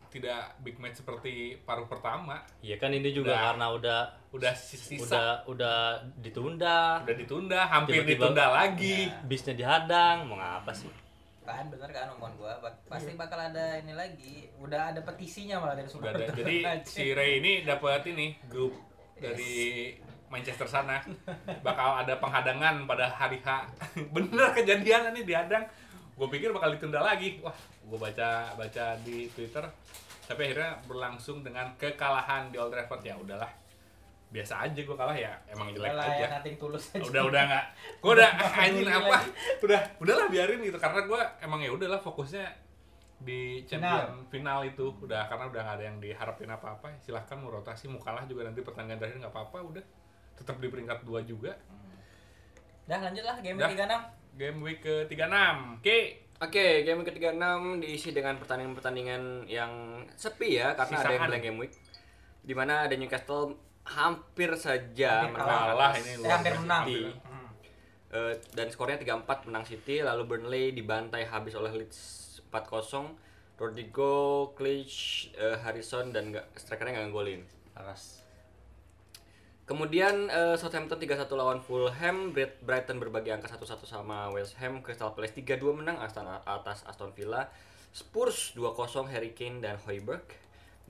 tidak 0.08 0.58
big 0.60 0.74
match 0.76 0.98
seperti 0.98 1.54
paruh 1.60 1.86
pertama 1.86 2.42
Iya 2.60 2.76
kan 2.76 2.90
ini 2.90 3.10
juga 3.10 3.30
Udah. 3.30 3.42
karena 3.46 3.66
udah 3.70 4.00
udah 4.30 4.52
sisa 4.54 4.98
udah 5.00 5.26
udah 5.46 5.78
ditunda, 6.20 7.02
udah 7.02 7.16
ditunda 7.16 7.60
hampir 7.64 7.94
Tiba-tiba- 7.96 8.10
ditunda 8.20 8.44
lagi 8.48 8.96
bisnya 9.24 9.54
dihadang, 9.56 10.26
mau 10.26 10.34
ngapa 10.36 10.70
sih? 10.70 10.90
Kan 11.56 11.66
bener 11.72 11.88
kan 11.90 12.06
omongan 12.14 12.34
gua, 12.38 12.52
pasti 12.86 13.12
bakal 13.18 13.38
ada 13.38 13.78
ini 13.80 13.94
lagi. 13.94 14.48
Udah 14.60 14.94
ada 14.94 15.00
petisinya 15.02 15.58
malah 15.58 15.74
dari 15.74 15.88
Iya. 15.88 15.96
Udah 15.98 16.10
ada. 16.10 16.24
supporter. 16.26 16.38
jadi 16.38 16.56
si 16.86 17.04
Ray 17.14 17.42
ini 17.42 17.52
dapat 17.66 18.06
ini 18.10 18.38
grup 18.46 18.74
dari 19.18 19.54
Manchester 20.30 20.68
sana. 20.70 21.02
Bakal 21.66 22.06
ada 22.06 22.14
penghadangan 22.22 22.86
pada 22.86 23.10
hari 23.10 23.42
H. 23.42 23.66
Bener 24.14 24.54
kejadian 24.54 25.10
ini 25.10 25.26
dihadang 25.26 25.66
gue 26.14 26.28
pikir 26.30 26.54
bakal 26.54 26.70
ditunda 26.76 27.02
lagi. 27.02 27.42
Wah 27.42 27.56
gue 27.82 27.98
baca 27.98 28.54
baca 28.54 28.84
di 29.02 29.26
Twitter. 29.34 29.66
Tapi 30.30 30.40
akhirnya 30.46 30.78
berlangsung 30.86 31.42
dengan 31.42 31.74
kekalahan 31.74 32.54
di 32.54 32.56
Old 32.62 32.70
Trafford. 32.70 33.02
Ya 33.02 33.18
udahlah 33.18 33.50
biasa 34.30 34.62
aja 34.62 34.80
gue 34.86 34.96
kalah 34.96 35.18
ya 35.18 35.34
emang 35.50 35.74
jelek 35.74 35.90
Udah 35.90 35.98
lah 35.98 36.06
aja 36.06 36.26
ya, 36.46 36.54
tulus 36.54 36.84
aja. 36.94 37.02
udah 37.02 37.22
udah 37.26 37.42
nggak 37.50 37.64
gue 38.02 38.12
udah 38.14 38.30
ah, 38.30 38.62
anjing 38.62 38.86
apa 38.86 39.18
udah 39.58 39.80
udahlah 39.98 40.26
biarin 40.30 40.60
gitu 40.62 40.78
karena 40.78 41.00
gue 41.02 41.20
emang 41.42 41.60
ya 41.66 41.70
udahlah 41.74 41.98
fokusnya 41.98 42.46
di 43.20 43.66
champion 43.68 44.24
final. 44.32 44.64
itu 44.64 44.86
udah 45.02 45.28
karena 45.28 45.44
udah 45.50 45.60
nggak 45.60 45.76
ada 45.76 45.84
yang 45.84 45.98
diharapin 45.98 46.48
apa 46.48 46.78
apa 46.78 46.94
silahkan 47.02 47.36
mau 47.36 47.50
rotasi 47.52 47.90
mau 47.90 47.98
kalah 47.98 48.24
juga 48.24 48.46
nanti 48.46 48.62
pertandingan 48.62 49.02
terakhir 49.02 49.18
nggak 49.20 49.34
apa 49.34 49.40
apa 49.50 49.58
udah 49.66 49.84
tetap 50.38 50.56
di 50.62 50.66
peringkat 50.70 50.98
dua 51.04 51.20
juga 51.26 51.52
Dah 52.88 52.98
lanjut 52.98 53.22
lah 53.22 53.38
game 53.38 53.58
Dah. 53.60 53.70
36. 53.70 54.40
game 54.40 54.58
week 54.62 54.78
ke 54.82 54.94
36 55.10 55.82
oke 55.82 55.98
Oke, 56.40 56.88
game 56.88 57.04
ke-36 57.04 57.84
diisi 57.84 58.16
dengan 58.16 58.40
pertandingan-pertandingan 58.40 59.44
yang 59.44 60.00
sepi 60.16 60.56
ya 60.56 60.72
karena 60.72 60.96
ada 60.96 61.12
yang 61.12 61.20
Sisaan. 61.20 61.28
blank 61.28 61.44
game 61.44 61.58
week. 61.60 61.72
Di 62.40 62.54
mana 62.56 62.88
ada 62.88 62.96
Newcastle 62.96 63.60
hampir 63.90 64.50
saja 64.54 65.24
Hampir 65.24 65.34
menang 65.34 65.48
kalah 65.66 65.90
atas 65.90 65.98
ini 66.00 66.12
Eh, 66.16 66.30
hampir 66.30 66.54
menang. 66.56 66.84
City. 66.84 67.00
Hmm. 67.20 67.48
Eh, 68.10 68.34
dan 68.52 68.66
skornya 68.66 68.96
3-4 68.96 69.26
menang 69.44 69.62
City, 69.62 70.00
lalu 70.00 70.22
Burnley 70.24 70.70
dibantai 70.70 71.22
habis 71.24 71.52
oleh 71.52 71.70
Leeds 71.70 71.98
4-0. 72.46 73.14
Rodrigo, 73.56 74.14
Clich, 74.54 74.96
eh, 75.34 75.58
Harrison 75.58 76.10
dan 76.10 76.30
nggak 76.30 76.46
strikernya 76.54 76.96
nggak 76.96 77.06
ngegolin. 77.08 77.42
Aras. 77.74 78.24
Kemudian 79.62 80.26
eh, 80.28 80.56
Southampton 80.56 80.98
3-1 80.98 81.30
lawan 81.32 81.60
Fulham, 81.60 82.32
Brit- 82.32 82.58
Brighton 82.60 82.98
berbagi 82.98 83.30
angka 83.30 83.46
1-1 83.48 83.86
sama 83.86 84.26
West 84.28 84.58
Ham, 84.58 84.80
Crystal 84.80 85.12
Palace 85.12 85.36
3-2 85.36 85.70
menang 85.72 85.94
Aston 85.96 86.26
atas 86.26 86.82
Aston 86.82 87.12
Villa, 87.12 87.46
Spurs 87.92 88.50
2-0 88.54 88.74
Harry 89.06 89.30
Kane 89.30 89.60
dan 89.60 89.78
Højbjerg. 89.78 90.26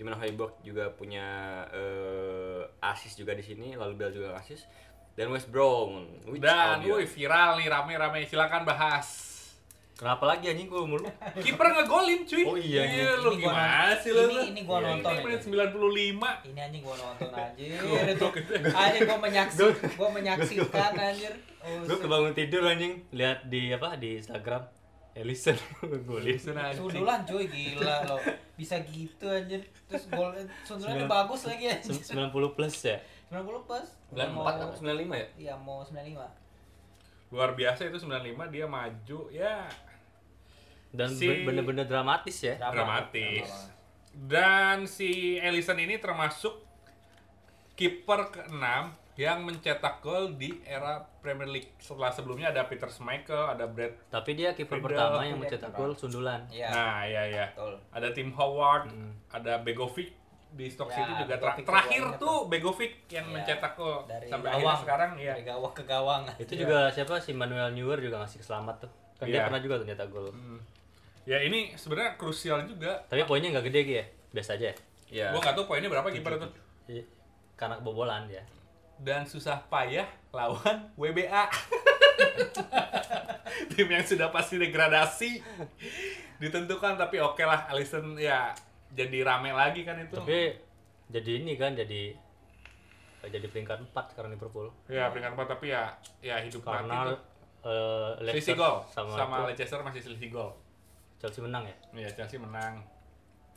Di 0.01 0.03
mana 0.03 0.17
Højbjerg 0.17 0.65
juga 0.65 0.89
punya 0.89 1.29
eh, 1.71 2.65
assist 2.81 3.15
juga 3.15 3.37
di 3.37 3.45
sini, 3.45 3.77
lalu 3.77 3.93
Bell 3.95 4.09
juga 4.11 4.33
assist. 4.33 4.65
Dan 5.13 5.29
West 5.29 5.53
Brom, 5.53 6.09
which 6.25 6.41
dan 6.41 6.81
woi 6.81 7.05
viral 7.05 7.61
nih 7.61 7.69
rame-rame 7.69 8.25
silakan 8.25 8.65
bahas 8.65 9.29
Kenapa 9.93 10.25
lagi 10.25 10.49
anjing 10.49 10.65
gua 10.65 10.89
mulu? 10.89 11.05
kiper 11.37 11.67
ngegolin 11.77 12.25
cuy 12.25 12.41
Oh 12.41 12.57
iya, 12.57 12.89
iya. 12.89 13.21
lu 13.21 13.37
gimana 13.37 13.93
nonton- 13.93 14.01
sih 14.01 14.11
lu 14.11 14.23
ini- 14.33 14.49
ini 14.49 14.61
gua 14.65 14.79
Ini 14.79 14.87
nonton 14.97 15.13
menit 15.21 15.41
ini. 15.45 15.61
95 15.61 16.49
Ini 16.49 16.61
anjing 16.65 16.81
gua 16.81 16.97
nonton 16.97 17.29
anjir. 17.37 17.69
itu. 18.09 18.29
Anjing 18.73 19.03
gua 19.05 19.19
menyaksikan, 19.21 19.91
gua 19.93 20.09
menyaksikan 20.11 20.93
anjir. 20.97 21.33
Oh, 21.61 21.85
Gua 21.85 21.97
kebangun 22.01 22.33
tidur 22.33 22.63
anjing, 22.65 22.93
lihat 23.13 23.45
di 23.45 23.69
apa 23.69 24.01
di 24.01 24.17
Instagram. 24.17 24.63
Ellison 25.21 25.57
golin. 26.03 26.39
Sundulan 26.77 27.21
cuy 27.23 27.45
gila 27.45 28.05
lo. 28.05 28.17
Bisa 28.55 28.81
gitu 28.83 29.25
anjir. 29.25 29.61
Terus 29.85 30.09
gol 30.09 30.33
sundulannya 30.65 31.05
Sembilan- 31.05 31.11
bagus 31.11 31.41
lagi 31.45 31.65
anjir. 31.67 31.93
90 31.93 32.57
plus 32.57 32.77
ya. 32.83 32.97
90 33.29 33.63
plus. 33.63 33.89
94 34.11 34.33
Mau- 34.33 34.43
atau 34.45 34.69
95 34.75 35.15
ya? 35.15 35.27
Iya 35.39 35.55
mau 35.57 35.81
95. 35.81 36.25
luar 37.31 37.55
biasa 37.55 37.87
itu 37.87 37.95
95 37.97 38.51
dia 38.51 38.67
maju 38.67 39.21
ya 39.31 39.63
Dan 40.91 41.15
Si- 41.15 41.23
be- 41.23 41.47
bener-bener 41.47 41.87
dramatis 41.87 42.43
ya. 42.43 42.59
Drama. 42.59 42.75
dramatis 42.75 43.47
Drama. 43.47 43.71
dan 44.27 44.77
si 44.85 45.39
Ellison 45.39 45.79
ini 45.79 45.95
termasuk 45.97 46.59
kiper 47.73 48.35
ke-6 48.35 48.67
yang 49.21 49.45
mencetak 49.45 50.01
gol 50.01 50.33
di 50.35 50.49
era 50.65 50.97
Premier 51.19 51.45
League 51.47 51.77
setelah 51.77 52.09
sebelumnya 52.09 52.49
ada 52.49 52.65
Peter 52.65 52.89
Schmeichel 52.89 53.37
ada 53.51 53.67
Brad 53.67 53.93
Tapi 54.09 54.33
dia 54.33 54.51
kiper 54.51 54.81
pertama 54.81 55.21
yang 55.21 55.37
mencetak 55.37 55.69
gol 55.71 55.93
sundulan. 55.93 56.41
Iya. 56.49 56.69
nah 56.69 57.05
ya 57.05 57.23
ya 57.23 57.45
Betul. 57.51 57.77
ada 57.91 58.09
Tim 58.11 58.33
Howard 58.33 58.89
Hmm. 58.89 59.13
ada 59.29 59.61
Begovic 59.61 60.17
di 60.51 60.67
Stoke 60.67 60.89
Ya, 60.89 60.97
City 60.97 61.13
juga 61.21 61.35
Begovic 61.37 61.63
terakhir 61.63 62.03
tuh 62.17 62.37
Begovic 62.47 62.93
yang 63.09 63.23
Iya. 63.23 63.35
mencetak 63.37 63.73
gol 63.75 64.03
Dari 64.03 64.27
sampai 64.27 64.49
gawang. 64.49 64.57
akhirnya 64.59 64.83
sekarang 64.83 65.11
ya 65.15 65.33
Dari 65.33 65.45
gawang 65.45 65.73
ke 65.73 65.85
gawang. 65.85 66.23
Itu 66.39 66.53
juga 66.57 66.79
siapa 66.89 67.15
si 67.17 67.31
Manuel 67.31 67.71
Neuer 67.71 67.99
juga 67.99 68.17
ngasih 68.19 68.41
selamat 68.41 68.77
tuh. 68.81 68.91
Kan 69.15 69.27
dia 69.27 69.37
Iya. 69.37 69.47
pernah 69.47 69.61
juga 69.61 69.75
tuh 69.77 69.87
nyetak 69.87 70.09
gol. 70.09 70.27
Hmm. 70.29 70.59
ya 71.23 71.37
ini 71.39 71.77
sebenarnya 71.77 72.17
krusial 72.17 72.65
juga 72.65 72.97
Tapi 73.07 73.23
poinnya 73.23 73.53
nggak 73.53 73.69
gede 73.69 73.81
Gi, 73.85 73.95
ya. 73.95 74.05
Biasa 74.33 74.57
aja 74.57 74.67
ya. 74.67 74.75
Iya. 75.11 75.27
gua 75.29 75.41
nggak 75.41 75.55
tahu 75.55 75.67
poinnya 75.67 75.87
berapa 75.89 76.09
kiper 76.09 76.33
itu 76.35 76.49
Iya. 76.89 77.05
Karena 77.55 77.77
kebobolan 77.77 78.25
ya. 78.27 78.41
Dan 79.01 79.25
susah 79.25 79.65
payah 79.73 80.05
lawan 80.31 80.93
WBA 80.95 81.49
tim 83.73 83.89
yang 83.89 84.05
sudah 84.05 84.29
pasti 84.29 84.61
degradasi. 84.61 85.41
Ditentukan 86.41 87.01
tapi 87.01 87.21
oke 87.21 87.43
lah 87.43 87.69
Alisson 87.73 88.17
ya 88.21 88.53
jadi 88.93 89.25
rame 89.25 89.57
lagi 89.57 89.85
kan 89.85 89.97
itu. 89.99 90.21
Tapi 90.21 90.53
jadi 91.11 91.31
ini 91.43 91.57
kan 91.57 91.75
jadi 91.75 92.15
jadi 93.21 93.47
peringkat 93.53 93.93
4 93.93 94.13
sekarang 94.17 94.33
Liverpool. 94.33 94.73
ya 94.89 95.13
peringkat 95.13 95.37
empat 95.37 95.49
tapi 95.53 95.73
ya 95.73 95.93
ya 96.25 96.41
hidup 96.41 96.65
Karena 96.65 97.05
mati 97.05 97.13
tuh. 97.13 97.19
eh, 97.69 98.11
selisih 98.17 98.33
Leicester 98.33 98.57
gol 98.57 98.77
sama, 98.89 99.13
sama, 99.13 99.37
itu, 99.37 99.45
Leicester 99.53 99.81
masih 99.85 100.01
selisih 100.01 100.29
gol. 100.33 100.51
Chelsea 101.21 101.45
menang 101.45 101.69
ya. 101.69 101.77
ya 102.01 102.09
Chelsea 102.17 102.41
menang 102.41 102.81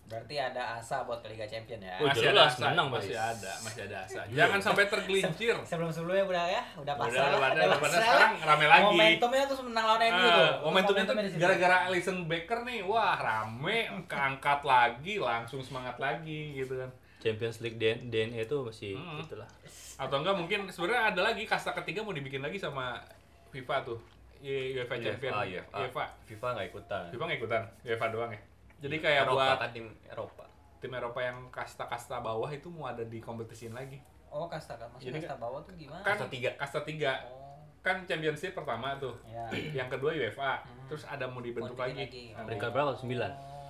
Berarti 0.04 0.36
ada 0.36 0.78
asa 0.78 1.02
buat 1.02 1.20
ke 1.20 1.32
Liga 1.32 1.44
Champion 1.44 1.80
ya. 1.80 1.96
Oh, 1.98 2.06
masih 2.06 2.28
jelas, 2.28 2.54
ada 2.54 2.60
asa 2.60 2.66
menang 2.70 2.88
masih 2.88 3.12
pasti. 3.12 3.32
ada 3.34 3.52
masih 3.60 3.82
ada 3.84 3.98
asa 4.04 4.22
jangan 4.38 4.60
sampai 4.60 4.84
tergelincir 4.86 5.56
Sebelum-sebelumnya 5.64 6.26
udah 6.26 6.46
ya, 6.46 6.64
udah 6.76 6.84
Udah, 6.84 6.94
pasrah. 6.94 7.24
udah, 7.24 7.28
lah, 7.34 7.50
udah, 7.50 7.64
udah, 7.66 7.80
pasrah 7.80 8.02
sekarang 8.04 8.34
rame 8.44 8.66
lagi. 8.68 8.84
Momentumnya 8.86 9.44
tuh 9.46 9.58
menang 9.64 9.86
lawan 9.86 10.02
MU 10.04 10.12
tuh. 10.12 10.20
Ah, 10.20 10.36
Terus 10.36 10.62
momentumnya 10.62 11.04
tuh 11.04 11.16
gara-gara 11.36 11.78
Alisson 11.88 12.18
Becker 12.24 12.60
nih 12.64 12.80
wah 12.84 13.16
rame 13.16 13.78
keangkat 14.06 14.60
lagi 14.64 15.14
langsung 15.18 15.60
semangat 15.60 15.96
lagi 15.98 16.42
gitu 16.54 16.76
kan 16.76 16.92
Champions 17.18 17.58
League 17.60 17.78
DNA, 17.78 18.04
DNA 18.06 18.40
itu 18.44 18.58
masih 18.60 18.94
Hmm. 18.94 19.20
itulah. 19.20 19.48
atau 19.96 20.20
enggak 20.20 20.36
mungkin 20.36 20.60
sebenarnya 20.68 21.04
ada 21.08 21.22
lagi 21.24 21.44
kasta 21.44 21.72
ketiga 21.74 22.02
mau 22.02 22.12
dibikin 22.12 22.40
lagi 22.40 22.58
sama 22.58 23.00
FIFA 23.50 23.76
tuh 23.84 23.98
Ye- 24.38 24.76
UEFA 24.76 25.00
Champion 25.00 25.32
UEFA, 25.32 25.48
UEFA. 25.64 25.78
UEFA 25.80 26.06
FIFA 26.26 26.48
nggak 26.52 26.68
ikutan. 26.68 27.04
FIFA 27.08 27.24
nggak 27.24 27.40
ikutan 27.40 27.62
UEFA 27.82 28.06
doang 28.10 28.30
ya 28.30 28.42
jadi 28.84 28.96
kayak 29.00 29.20
Eropa 29.24 29.40
buat 29.40 29.58
kan 29.58 29.72
tim 29.72 29.88
Eropa. 30.04 30.44
tim 30.78 30.92
Eropa 30.92 31.20
yang 31.20 31.38
kasta-kasta 31.50 32.20
bawah 32.20 32.50
itu 32.50 32.68
mau 32.68 32.86
ada 32.86 33.02
di 33.02 33.18
kompetisiin 33.18 33.72
lagi 33.72 34.04
Oh, 34.28 34.46
kasta 34.46 34.74
kan. 34.76 34.90
Maksudnya 34.90 35.14
Jadi 35.14 35.20
kasta 35.24 35.38
bawah 35.38 35.62
tuh 35.62 35.74
gimana? 35.74 36.02
kan 36.02 36.18
Kasta 36.18 36.26
tiga. 36.28 36.50
kasta 36.56 36.80
tiga 36.82 37.12
Oh, 37.24 37.54
kan 37.80 38.02
Championship 38.04 38.52
pertama 38.52 38.98
tuh 38.98 39.14
ya. 39.24 39.46
yang 39.78 39.88
kedua 39.88 40.12
UEFA 40.12 40.60
Hmm. 40.60 40.90
terus 40.90 41.06
ada 41.06 41.24
mau 41.26 41.40
dibentuk 41.40 41.74
lagi, 41.74 42.02
lagi. 42.02 42.24
Peringkat 42.36 42.70
berapa? 42.70 42.92
9. 42.94 43.08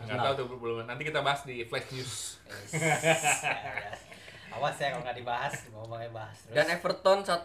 nggak 0.03 0.19
tahu 0.19 0.33
tuh 0.35 0.45
belum 0.53 0.83
nanti 0.83 1.03
kita 1.03 1.19
bahas 1.19 1.43
di 1.43 1.63
Flash 1.63 1.87
News 1.89 2.13
Yes. 2.43 2.71
Awas 4.51 4.77
ya 4.77 4.91
kalau 4.91 5.01
nggak 5.01 5.17
dibahas, 5.17 5.53
ngomongnya 5.67 6.11
bahas 6.11 6.37
terus. 6.39 6.53
Dan 6.53 6.65
Everton 6.69 7.19
1-0 7.21 7.41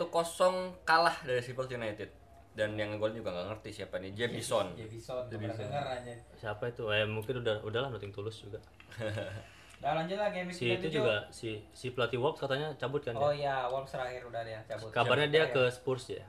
kalah 0.85 1.17
dari 1.23 1.41
Sheffield 1.41 1.71
United 1.71 2.11
dan 2.59 2.75
yang 2.75 2.91
ngegol 2.91 3.15
juga 3.15 3.31
nggak 3.31 3.47
ngerti 3.55 3.71
siapa 3.71 4.03
nih 4.03 4.11
Jefferson 4.19 4.75
Jefferson, 4.75 5.31
gak 5.31 5.39
pernah 5.39 5.55
denger 5.55 5.85
aja. 5.95 6.13
Siapa 6.35 6.65
itu? 6.67 6.83
Eh 6.91 7.07
mungkin 7.07 7.39
udah 7.39 7.63
udahlah 7.63 7.89
noting 7.89 8.11
tulus 8.11 8.43
juga. 8.43 8.59
Udah 9.79 9.95
lanjut 9.95 10.19
lah 10.19 10.35
game 10.35 10.51
week 10.51 10.59
Si 10.59 10.67
itu 10.67 10.91
37. 10.91 10.99
juga 10.99 11.15
si 11.31 11.63
si 11.71 11.95
pelatih 11.95 12.19
Wolves 12.19 12.43
katanya 12.43 12.75
cabut 12.75 12.99
kan 12.99 13.15
Oh 13.15 13.31
iya, 13.31 13.63
Wolves 13.71 13.95
terakhir 13.95 14.27
udah 14.27 14.43
dia 14.43 14.59
cabut. 14.67 14.91
Kabarnya 14.91 15.31
dia 15.31 15.47
Cabut 15.47 15.71
ke. 15.71 15.71
Spurs 15.71 16.05
ya. 16.11 16.27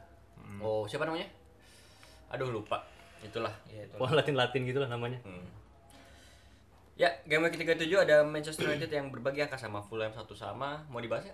oh 0.61 0.85
siapa 0.85 1.09
namanya 1.09 1.25
aduh 2.29 2.53
lupa 2.53 2.85
itulah 3.25 3.49
Iya 3.65 3.89
itu. 3.89 3.97
Wah 3.97 4.13
Latin-Latin 4.13 4.69
gitu 4.69 4.77
lah 4.77 4.85
namanya. 4.85 5.17
Hmm. 5.25 5.41
Ya, 6.93 7.09
game 7.25 7.41
week 7.41 7.57
37 7.57 7.89
ada 7.95 8.21
Manchester 8.21 8.69
United 8.69 8.91
yang 8.91 9.09
berbagi 9.09 9.41
angka 9.41 9.57
sama 9.57 9.81
Fulham 9.81 10.13
satu 10.13 10.37
sama. 10.37 10.85
Mau 10.85 11.01
dibahas 11.01 11.25
ya? 11.25 11.33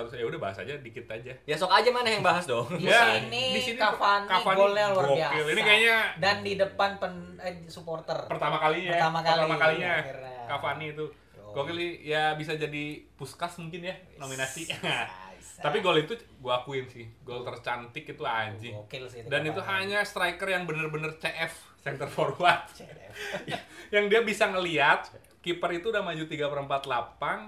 Satu 0.00 0.14
ya 0.14 0.24
udah 0.24 0.40
bahas 0.40 0.56
aja 0.56 0.74
dikit 0.78 1.04
aja. 1.06 1.32
Ya 1.42 1.54
sok 1.54 1.68
aja 1.68 1.90
mana 1.90 2.06
yang 2.08 2.22
bahas 2.22 2.44
dong. 2.44 2.70
Di 2.70 2.86
Ya, 2.86 3.18
sini, 3.18 3.56
di 3.56 3.60
sini 3.60 3.76
Cavani, 3.76 4.30
Cavani 4.30 4.56
golnya 4.56 4.84
luar 4.90 5.04
gokil. 5.08 5.18
biasa. 5.18 5.50
Ini 5.50 5.62
kayaknya 5.62 5.96
dan 6.16 6.36
di 6.40 6.52
depan 6.54 6.90
pen, 6.96 7.14
eh, 7.38 7.66
supporter. 7.66 8.18
pertama 8.26 8.56
kalinya 8.56 8.90
ya. 8.90 9.02
Pertama 9.02 9.18
kali, 9.20 9.56
kalinya 9.56 9.90
akhirnya. 9.98 10.34
Cavani 10.46 10.86
itu 10.92 11.04
gokil 11.48 11.78
ya 12.00 12.36
bisa 12.36 12.54
jadi 12.54 12.84
puskas 13.16 13.56
mungkin 13.56 13.80
ya 13.82 13.94
nominasi 14.16 14.68
tapi 15.64 15.80
gol 15.80 15.96
itu 15.96 16.14
gua 16.38 16.62
akuin 16.62 16.86
sih 16.86 17.08
gol 17.24 17.42
tercantik 17.42 18.04
itu 18.06 18.22
anjing 18.22 18.76
Gokil 18.76 19.10
sih 19.10 19.20
dan 19.26 19.42
itu 19.42 19.58
hanya 19.58 20.04
striker 20.04 20.46
yang 20.46 20.68
bener-bener 20.68 21.10
CF 21.16 21.50
center 21.80 22.06
forward 22.06 22.62
yang 23.94 24.06
dia 24.06 24.20
bisa 24.22 24.46
ngeliat 24.46 25.08
kiper 25.40 25.70
itu 25.72 25.90
udah 25.90 25.98
maju 25.98 26.20
3 26.20 26.30
per 26.30 26.58
4 26.60 26.84
lapang 26.86 27.40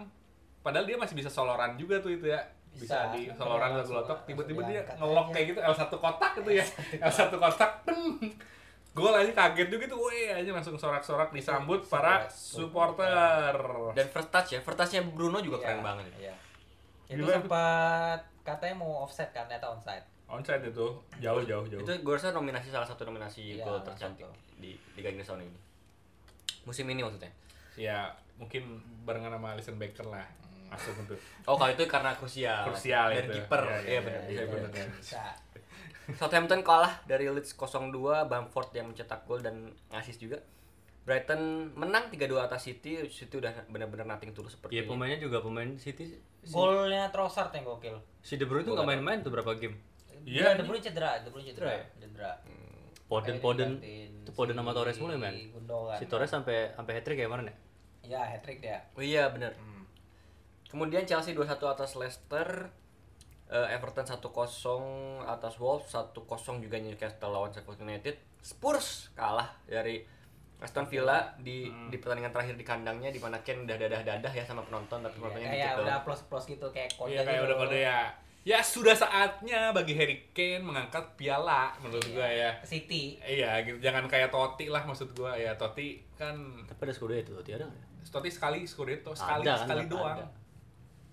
padahal 0.61 0.85
dia 0.85 0.95
masih 0.95 1.15
bisa 1.15 1.29
soloran 1.29 1.75
juga 1.75 1.97
tuh 1.99 2.13
itu 2.13 2.27
ya 2.27 2.41
bisa, 2.71 3.11
Bisa. 3.11 3.13
di 3.13 3.27
soloran 3.33 3.73
Iya, 3.73 3.83
gelotok 3.83 4.07
langsung 4.09 4.27
tiba-tiba 4.27 4.63
dia 4.65 4.81
ngelok 4.95 5.27
kayak 5.31 5.47
gitu 5.49 5.61
L1 5.61 5.83
kotak 5.93 6.33
gitu 6.39 6.51
ya 6.53 6.65
L1 7.03 7.33
kotak 7.35 7.71
gol 8.91 9.11
aja 9.13 9.31
kaget 9.31 9.69
juga 9.69 9.85
tuh 9.87 10.01
weh 10.05 10.29
aja 10.29 10.51
langsung 10.51 10.75
sorak-sorak 10.75 11.31
disambut 11.31 11.79
para 11.85 12.27
supporter 12.27 13.55
Dan 13.95 14.07
first 14.09 14.31
touch 14.31 14.51
ya, 14.51 14.61
first 14.61 14.75
touchnya 14.77 15.03
Bruno 15.05 15.39
juga 15.39 15.59
Iya, 15.59 15.65
keren 15.65 15.81
banget. 15.81 16.05
Iya. 16.17 16.35
Itu 17.09 17.23
sempat 17.25 18.19
katanya 18.43 18.75
mau 18.77 19.05
offset 19.05 19.31
kan 19.31 19.47
ternyata 19.47 19.71
onside. 19.71 20.03
onside 20.27 20.63
itu 20.65 20.87
jauh 21.19 21.43
jauh 21.43 21.67
jauh 21.67 21.81
Itu 21.81 21.91
gue 21.93 22.13
rasa 22.13 22.31
nominasi 22.31 22.71
salah 22.71 22.87
satu 22.87 23.03
nominasi 23.05 23.59
Iya, 23.59 23.65
gol 23.65 23.79
tercantik 23.81 24.23
satu. 24.23 24.35
di 24.59 24.75
Liga 24.95 25.11
Inggris 25.11 25.27
tahun 25.27 25.43
ini. 25.45 25.59
Musim 26.63 26.87
ini 26.87 27.01
maksudnya. 27.01 27.31
ya 27.75 28.11
mungkin 28.37 28.79
barengan 29.03 29.31
sama 29.33 29.55
Alisson 29.55 29.75
Becker 29.75 30.05
lah 30.05 30.27
masuk 30.71 30.95
untuk 30.97 31.19
Oh, 31.45 31.55
kalau 31.55 31.71
itu 31.71 31.85
karena 31.85 32.15
krusial. 32.15 32.63
krusial 32.65 33.11
Dan 33.11 33.27
itu 33.27 33.31
kiper. 33.37 33.63
Iya, 33.63 33.75
Iya, 33.77 33.85
iya, 33.85 34.01
benar. 34.01 34.23
iya, 34.23 34.31
Iya, 34.31 34.45
benar. 34.47 34.71
benar. 34.71 34.89
Bisa. 34.95 35.23
Southampton 36.11 36.61
kalah 36.61 37.03
dari 37.05 37.27
Leeds 37.27 37.55
0-2, 37.55 37.93
Bamford 38.25 38.71
yang 38.73 38.91
mencetak 38.91 39.23
gol 39.25 39.39
dan 39.39 39.71
ngasih 39.89 40.17
juga. 40.17 40.39
Brighton 41.01 41.41
menang 41.75 42.07
3-2 42.07 42.39
atas 42.41 42.61
City, 42.63 43.03
City 43.09 43.33
udah 43.33 43.51
benar-benar 43.67 44.05
nothing 44.07 44.31
tulus 44.31 44.53
seperti 44.53 44.75
Iya 44.75 44.85
pemainnya 44.85 45.19
juga 45.19 45.41
pemain 45.41 45.75
City. 45.75 46.13
Si, 46.41 46.51
Golnya 46.51 47.09
Trossard 47.09 47.51
yang 47.51 47.65
gokil. 47.65 47.97
si 48.21 48.37
De 48.37 48.45
Bruyne 48.45 48.63
tuh 48.63 48.75
nggak 48.75 48.87
main-main 48.87 49.19
tuh 49.21 49.29
berapa 49.29 49.57
game. 49.57 49.75
Iya, 50.23 50.53
Iya, 50.53 50.61
De 50.61 50.65
Bruyne 50.65 50.85
cedera, 50.85 51.17
De 51.19 51.29
Bruyne 51.29 51.49
cedera. 51.49 51.67
Cedera 51.67 51.73
ya? 51.73 51.85
Cedera. 51.99 52.33
Poden 53.09 53.27
Akhirnya 53.27 53.43
Poden 53.43 53.71
digantiin 53.75 54.11
itu 54.23 54.31
Poden 54.31 54.55
sama 54.55 54.71
Torres 54.71 54.97
mulu 54.99 55.13
ya 55.13 55.19
men. 55.19 55.35
Gundogan. 55.51 55.99
Si 55.99 56.05
Torres 56.07 56.31
sampai 56.31 56.57
sampai 56.71 56.93
hat 56.95 57.03
trick 57.03 57.17
kayak 57.17 57.27
kemarin 57.27 57.47
ya. 57.49 57.57
Iya, 58.07 58.21
hat 58.29 58.41
trick 58.45 58.59
dia. 58.61 58.79
Oh 58.95 59.03
iya 59.03 59.25
benar. 59.33 59.51
Kemudian 60.71 61.03
Chelsea 61.03 61.35
2-1 61.35 61.51
atas 61.67 61.95
Leicester, 61.95 62.71
eh, 63.47 63.69
Everton 63.71 64.07
1-0 64.07 64.23
atas 65.25 65.55
Wolves, 65.57 65.91
1-0 65.91 66.23
juga 66.59 66.79
Newcastle 66.79 67.29
lawan 67.29 67.51
Sheffield 67.51 67.81
United. 67.81 68.15
Spurs 68.41 69.11
kalah 69.13 69.51
dari 69.65 70.01
Aston 70.59 70.87
Villa 70.87 71.33
di 71.37 71.65
di 71.89 71.97
pertandingan 71.97 72.31
terakhir 72.31 72.55
di 72.55 72.63
kandangnya 72.63 73.09
di 73.09 73.17
mana 73.17 73.41
Ken 73.41 73.65
udah 73.65 73.77
dadah-dadah 73.77 74.29
ya 74.31 74.45
sama 74.45 74.61
penonton 74.63 75.01
tapi 75.01 75.13
Iya, 75.13 75.23
penontonnya 75.23 75.49
kayak 75.51 75.75
udah 75.79 75.97
plus-plus 76.05 76.45
gitu 76.47 76.67
kayak 76.69 76.91
kode 76.95 77.11
Iya 77.11 77.21
kayak 77.21 77.33
gitu. 77.35 77.47
udah 77.47 77.57
kode 77.59 77.79
ya. 77.81 78.01
Ya 78.41 78.61
sudah 78.61 78.93
saatnya 78.95 79.69
bagi 79.71 79.93
Harry 79.93 80.17
Kane 80.31 80.61
mengangkat 80.63 81.05
piala 81.15 81.77
menurut 81.79 82.05
gua 82.11 82.25
ya. 82.25 82.53
City. 82.63 83.17
Iya 83.19 83.61
gitu 83.63 83.77
jangan 83.79 84.05
kayak 84.05 84.29
Totti 84.29 84.69
lah 84.69 84.81
maksud 84.83 85.13
gua 85.13 85.33
ya 85.33 85.53
Totti 85.55 86.01
kan 86.15 86.37
Tapi 86.65 86.81
ada 86.81 86.93
Scudetto 86.93 87.33
tuh 87.35 87.43
tidak 87.43 87.65
ada. 87.65 87.67
ya? 87.67 87.85
Totti 88.07 88.31
sekali 88.31 88.65
Scudetto 88.65 89.13
sekali 89.13 89.45
Ada, 89.45 89.53
kan, 89.55 89.65
sekali 89.65 89.83
ada, 89.83 89.93
doang. 89.93 90.17
ada. 90.17 90.25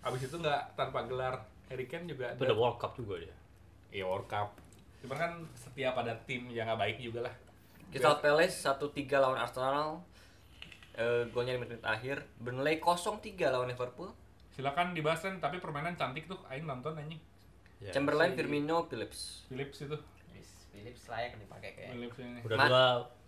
Abis 0.04 0.30
itu 0.30 0.36
nggak 0.38 0.78
tanpa 0.78 1.04
gelar 1.06 1.46
Harry 1.68 1.86
Kane 1.90 2.08
juga 2.08 2.32
Itu 2.36 2.48
ada 2.48 2.56
World 2.56 2.78
Cup 2.80 2.96
juga 2.96 3.22
dia. 3.22 3.36
Iya 3.92 4.06
World 4.08 4.28
Cup. 4.30 4.56
Cuma 5.04 5.16
kan 5.16 5.32
setia 5.54 5.94
pada 5.94 6.16
tim 6.28 6.48
yang 6.50 6.68
nggak 6.68 6.80
baik 6.80 6.98
juga 7.02 7.28
lah. 7.28 7.34
Crystal 7.88 8.20
Palace 8.20 8.56
1-3 8.60 9.24
lawan 9.24 9.40
Arsenal. 9.40 10.04
Eh, 10.98 11.30
golnya 11.32 11.56
di 11.56 11.62
menit 11.62 11.84
akhir. 11.86 12.26
Burnley 12.42 12.82
0-3 12.82 13.54
lawan 13.54 13.70
Liverpool. 13.70 14.12
Silakan 14.52 14.98
dibahas 14.98 15.22
kan, 15.22 15.38
tapi 15.38 15.62
permainan 15.62 15.94
cantik 15.94 16.26
tuh, 16.26 16.42
Aing 16.50 16.66
nonton 16.66 16.98
anjing. 16.98 17.22
Ya. 17.78 17.94
Chamberlain, 17.94 18.34
Firmino, 18.34 18.90
Phillips. 18.90 19.46
Philips 19.46 19.86
itu. 19.86 19.94
Philips 19.94 20.52
Philips 20.74 21.02
layak 21.06 21.38
dipakai 21.38 21.78
kayak. 21.78 21.92
Philips 21.94 22.18
ini. 22.18 22.42
Udah 22.42 22.58
Ma- 22.58 22.68
dua 22.68 22.86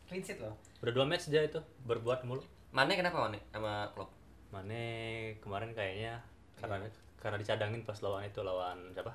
Clean 0.09 0.25
sheet 0.25 0.41
loh. 0.41 0.57
udah 0.81 0.89
dua 0.89 1.05
match 1.05 1.29
dia 1.29 1.45
itu 1.45 1.61
berbuat 1.85 2.25
mulu. 2.25 2.41
Mane 2.73 2.97
kenapa 2.97 3.29
Mane 3.29 3.45
sama 3.53 3.93
Klopp? 3.93 4.09
Mane 4.49 4.81
kemarin 5.37 5.69
kayaknya 5.77 6.17
karena 6.59 6.85
karena 7.19 7.37
dicadangin 7.39 7.81
pas 7.83 7.99
lawan 7.99 8.23
itu 8.23 8.39
lawan 8.43 8.77
siapa? 8.95 9.11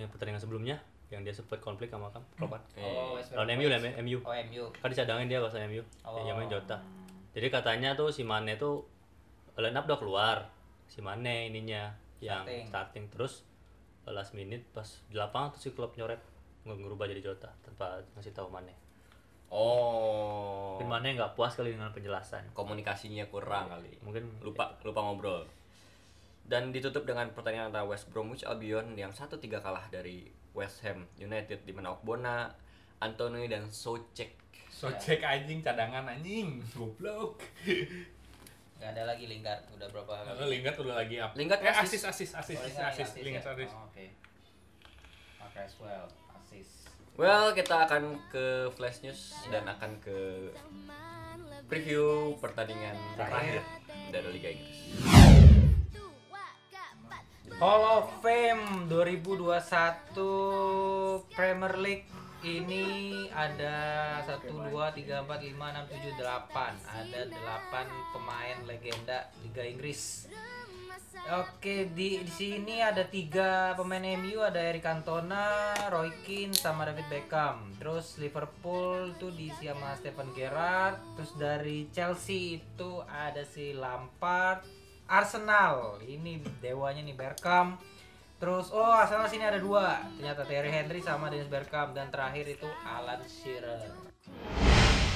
Yang 0.00 0.16
pertandingan 0.16 0.40
sebelumnya 0.40 0.76
yang 1.10 1.26
dia 1.26 1.34
sempat 1.34 1.58
konflik 1.58 1.90
sama 1.90 2.06
kan 2.14 2.22
Klopp 2.38 2.54
kan. 2.54 2.62
Oh, 2.78 3.18
West 3.18 3.34
Lawan 3.34 3.50
MU 3.58 3.66
lah. 3.66 3.82
MU. 3.82 4.18
Oh, 4.22 4.30
MU. 4.30 4.64
Kan 4.78 4.88
dicadangin 4.94 5.26
dia 5.26 5.42
pas 5.42 5.52
MU. 5.66 5.82
Oh. 6.06 6.22
Yang 6.22 6.36
main 6.38 6.50
Jota. 6.50 6.78
Jadi 7.34 7.46
katanya 7.50 7.98
tuh 7.98 8.14
si 8.14 8.22
Mane 8.22 8.54
tuh 8.54 8.86
line 9.58 9.74
up 9.74 9.90
udah 9.90 9.98
keluar. 9.98 10.36
Si 10.86 11.02
Mane 11.02 11.50
ininya 11.50 11.90
yang 12.22 12.46
Starting. 12.46 12.64
starting, 12.68 13.04
terus 13.10 13.34
last 14.10 14.34
minute 14.34 14.66
pas 14.74 14.86
di 15.06 15.14
lapangan 15.14 15.54
tuh 15.54 15.60
si 15.62 15.68
klub 15.70 15.94
nyoret 15.94 16.18
ngerubah 16.66 17.06
jadi 17.06 17.22
Jota 17.22 17.50
tanpa 17.62 18.02
ngasih 18.14 18.34
tahu 18.34 18.46
Mane. 18.50 18.74
Oh. 19.50 20.78
Mungkin 20.78 20.88
Mane 20.90 21.18
nggak 21.18 21.34
puas 21.34 21.58
kali 21.58 21.74
dengan 21.74 21.90
penjelasan. 21.90 22.54
komunikasinya 22.54 23.26
kurang 23.26 23.66
kali 23.66 23.98
Mungkin 24.06 24.46
lupa 24.46 24.78
lupa 24.86 25.02
ngobrol 25.02 25.42
dan 26.46 26.74
ditutup 26.74 27.06
dengan 27.06 27.30
pertandingan 27.30 27.70
antara 27.72 27.86
West 27.86 28.10
Bromwich 28.10 28.42
Albion 28.42 28.94
yang 28.98 29.10
1-3 29.14 29.38
kalah 29.60 29.86
dari 29.92 30.28
West 30.56 30.82
Ham 30.82 31.06
United 31.16 31.62
di 31.62 31.72
mana 31.72 31.94
Okbona, 31.94 32.50
Anthony 33.00 33.46
dan 33.46 33.70
Socek 33.70 34.40
So 34.70 34.88
cek 34.96 35.20
anjing 35.20 35.60
cadangan 35.60 36.08
anjing, 36.08 36.56
goblok. 36.72 37.44
Gak 38.80 38.96
ada 38.96 39.12
lagi 39.12 39.28
Lingard 39.28 39.60
udah 39.76 39.92
berapa 39.92 40.24
Lalu 40.24 40.56
Lingard 40.56 40.76
udah 40.80 40.96
lagi 41.04 41.20
up. 41.20 41.36
Lingard 41.36 41.60
eh, 41.60 41.68
asis. 41.68 42.00
asis, 42.00 42.32
asis, 42.32 42.32
asis, 42.32 42.56
Oh, 42.56 42.64
asis, 42.64 42.64
Lingard 42.64 42.88
asis, 42.88 43.04
assist 43.04 43.20
Lingard 43.20 43.44
ya? 43.44 43.52
asis. 43.52 43.70
Oh, 43.76 43.84
Oke. 43.92 44.06
Pakai 45.36 45.62
as 45.68 45.74
well, 45.84 46.06
assist. 46.32 46.88
well 47.20 47.52
kita 47.52 47.76
akan 47.76 48.16
ke 48.32 48.72
flash 48.72 49.04
news 49.04 49.36
dan 49.52 49.68
akan 49.68 50.00
ke 50.00 50.48
preview 51.68 52.32
pertandingan 52.40 52.96
terakhir 53.20 53.60
dari 54.08 54.28
Liga 54.32 54.48
Inggris 54.48 55.49
Hall 57.60 57.84
of 57.84 58.08
Fame 58.24 58.88
2021 58.88 60.16
Premier 61.28 61.76
League 61.76 62.08
ini 62.40 63.28
ada 63.36 64.16
1 64.24 64.48
2 64.48 64.72
3 64.72 65.28
4 65.28 65.28
5 65.28 65.28
6 65.28 65.92
7 65.92 66.24
8. 66.24 66.56
Ada 66.88 67.20
8 67.28 68.16
pemain 68.16 68.56
legenda 68.64 69.28
Liga 69.44 69.60
Inggris. 69.60 70.24
Oke, 71.36 71.92
di 71.92 72.24
di 72.24 72.32
sini 72.32 72.80
ada 72.80 73.04
tiga 73.04 73.76
pemain 73.76 74.08
MU, 74.16 74.40
ada 74.40 74.56
Eric 74.56 74.80
Cantona, 74.80 75.76
Roy 75.92 76.08
Keane 76.24 76.56
sama 76.56 76.88
David 76.88 77.12
Beckham. 77.12 77.76
Terus 77.76 78.16
Liverpool 78.16 79.12
tuh 79.20 79.36
diisi 79.36 79.68
sama 79.68 79.92
Stephen 80.00 80.32
Gerrard. 80.32 80.96
Terus 81.20 81.36
dari 81.36 81.92
Chelsea 81.92 82.56
itu 82.56 83.04
ada 83.04 83.44
si 83.44 83.76
Lampard. 83.76 84.79
Arsenal, 85.10 85.98
ini 86.06 86.38
dewanya 86.62 87.02
nih 87.02 87.18
Bergkamp. 87.18 87.82
Terus 88.38 88.70
oh 88.70 88.94
Arsenal 88.94 89.26
sini 89.26 89.42
ada 89.42 89.58
dua, 89.58 90.06
ternyata 90.14 90.46
Terry 90.46 90.70
Henry 90.70 91.02
sama 91.02 91.26
Dennis 91.26 91.50
Bergkamp. 91.50 91.98
Dan 91.98 92.14
terakhir 92.14 92.46
itu 92.46 92.70
Alan 92.86 93.18
Shearer. 93.26 93.90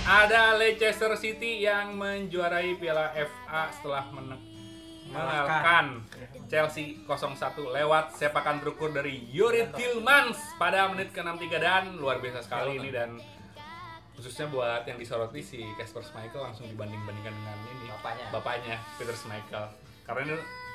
Ada 0.04 0.58
Leicester 0.58 1.14
City 1.14 1.62
yang 1.62 1.94
menjuarai 1.94 2.74
Piala 2.76 3.14
FA 3.14 3.70
setelah 3.70 4.04
men- 4.10 4.52
mengalahkan 5.14 6.02
Chelsea 6.50 7.06
0-1 7.06 7.38
lewat 7.70 8.18
sepakan 8.18 8.58
terukur 8.58 8.90
dari 8.90 9.22
Yuri 9.30 9.70
Tillmans 9.70 10.58
pada 10.58 10.90
menit 10.90 11.14
ke-63 11.14 11.54
dan 11.62 11.84
luar 11.94 12.18
biasa 12.18 12.42
sekali 12.42 12.82
ini 12.82 12.90
dan 12.90 13.14
khususnya 14.14 14.46
buat 14.48 14.82
yang 14.86 14.96
disoroti 14.96 15.42
si 15.42 15.66
Casper 15.74 16.02
Schmeichel 16.02 16.38
langsung 16.40 16.70
dibanding-bandingkan 16.70 17.34
dengan 17.34 17.58
ini 17.66 17.86
Bapaknya. 17.90 18.26
bapaknya 18.30 18.76
Peter 18.96 19.16
Schmeichel 19.16 19.64
karena 20.04 20.20
ini 20.22 20.34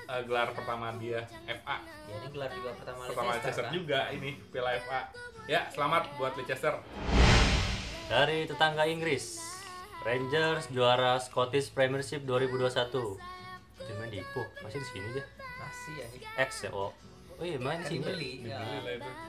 eh, 0.09 0.21
gelar 0.25 0.49
pertama 0.51 0.91
dia 0.97 1.21
FA. 1.45 1.77
Ya 2.09 2.13
ini 2.19 2.27
gelar 2.33 2.51
juga 2.51 2.69
pertama 2.75 2.99
Pertama 3.07 3.29
Leicester 3.37 3.63
kan? 3.63 3.71
juga 3.71 3.99
ini 4.11 4.29
Piala 4.49 4.71
FA. 4.81 5.01
Ya, 5.45 5.65
selamat 5.69 6.13
buat 6.17 6.33
Leicester. 6.37 6.77
Dari 8.09 8.49
tetangga 8.49 8.89
Inggris, 8.89 9.37
Rangers 10.01 10.65
juara 10.73 11.21
Scottish 11.21 11.69
Premiership 11.69 12.25
2021. 12.25 12.89
Cuma 13.85 14.05
di 14.09 14.17
Ipoh, 14.21 14.45
masih 14.61 14.81
di 14.81 14.87
sini 14.89 15.05
aja. 15.13 15.23
Masih 15.61 15.93
ya. 15.97 16.05
X 16.41 16.65
ya, 16.65 16.69
oh. 16.73 16.89
Oh 17.39 17.47
iya, 17.47 17.55
main 17.55 17.79
di 17.79 17.87
Kan 17.87 17.89
sini. 17.89 18.03
dibeli. 18.03 18.31
Ya. 18.43 18.59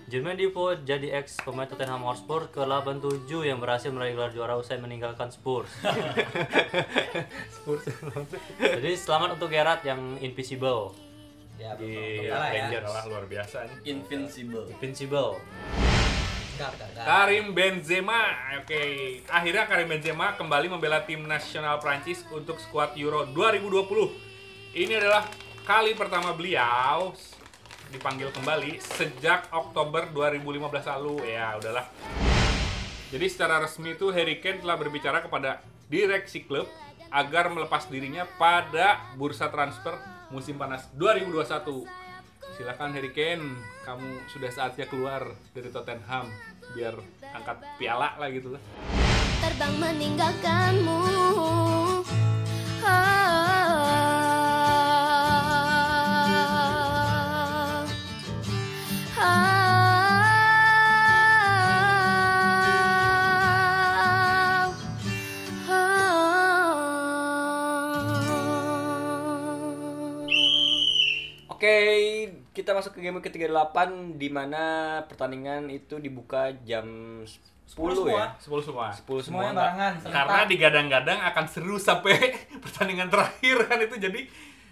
Jermain 0.05 0.35
Defoe 0.35 0.83
jadi 0.83 1.15
ex 1.15 1.39
pemain 1.39 1.63
Tottenham 1.65 2.03
Hotspur 2.03 2.51
ke-87 2.51 3.31
yang 3.47 3.63
berhasil 3.63 3.87
meraih 3.89 4.19
gelar 4.19 4.35
juara 4.35 4.59
usai 4.59 4.83
meninggalkan 4.83 5.31
Spurs. 5.31 5.71
Spurs. 7.55 7.87
jadi 8.59 8.99
selamat 8.99 9.39
untuk 9.39 9.47
Gerrard 9.49 9.87
yang 9.87 10.19
invisible 10.19 10.91
Ya, 11.55 11.77
di 11.77 11.93
belum 12.19 12.35
kalah 12.35 12.51
ya. 12.51 12.57
Rangers. 12.67 12.95
Luar 13.07 13.25
biasa 13.29 13.57
nih. 13.63 13.77
Invincible. 13.95 14.65
Invincible. 14.71 15.31
Karim 16.99 17.53
Benzema, 17.53 18.21
oke. 18.59 18.83
Akhirnya 19.29 19.65
Karim 19.65 19.87
Benzema 19.87 20.35
kembali 20.35 20.67
membela 20.67 21.05
tim 21.05 21.21
nasional 21.23 21.77
Prancis 21.79 22.25
untuk 22.29 22.57
skuad 22.59 22.97
Euro 22.97 23.29
2020. 23.29 23.87
Ini 24.73 24.93
adalah 24.99 25.29
kali 25.63 25.93
pertama 25.93 26.33
beliau 26.33 27.13
dipanggil 27.91 28.31
kembali 28.31 28.79
sejak 28.79 29.51
Oktober 29.51 30.07
2015 30.15 30.91
lalu. 30.97 31.15
Ya, 31.27 31.59
udahlah. 31.59 31.87
Jadi 33.11 33.27
secara 33.27 33.59
resmi 33.59 33.99
itu 33.99 34.15
Harry 34.15 34.39
Kane 34.39 34.63
telah 34.63 34.79
berbicara 34.79 35.19
kepada 35.19 35.59
direksi 35.91 36.47
klub 36.47 36.71
agar 37.11 37.51
melepas 37.51 37.91
dirinya 37.91 38.23
pada 38.39 39.03
bursa 39.19 39.51
transfer 39.51 39.99
musim 40.31 40.55
panas 40.55 40.87
2021. 40.95 41.83
Silakan 42.55 42.95
Harry 42.95 43.11
Kane, 43.11 43.59
kamu 43.83 44.31
sudah 44.31 44.51
saatnya 44.55 44.87
keluar 44.87 45.35
dari 45.51 45.75
Tottenham 45.75 46.31
biar 46.71 46.95
angkat 47.35 47.59
piala 47.83 48.15
lah 48.15 48.31
gitu 48.31 48.55
lah. 48.55 48.63
terbang 49.41 49.75
meninggalkanmu 49.81 51.03
Ah. 52.81 53.40
Masuk 72.81 72.93
ke 72.93 73.01
game 73.01 73.19
ke-38 73.19 73.77
di 74.17 74.29
mana 74.29 74.63
pertandingan 75.05 75.69
itu 75.69 75.97
dibuka 75.97 76.49
jam 76.61 76.85
10 77.21 77.77
ya. 78.09 78.35
10 78.35 78.67
semua. 78.67 78.89
10 78.91 78.99
semua. 78.99 79.21
Semuanya 79.21 79.53
barengan. 79.55 79.93
serentak. 79.95 80.17
Karena 80.17 80.41
digadang-gadang 80.45 81.21
akan 81.23 81.45
seru 81.47 81.77
sampai 81.77 82.17
pertandingan 82.65 83.07
terakhir 83.07 83.57
kan 83.65 83.79
itu 83.79 83.97
jadi 83.97 84.21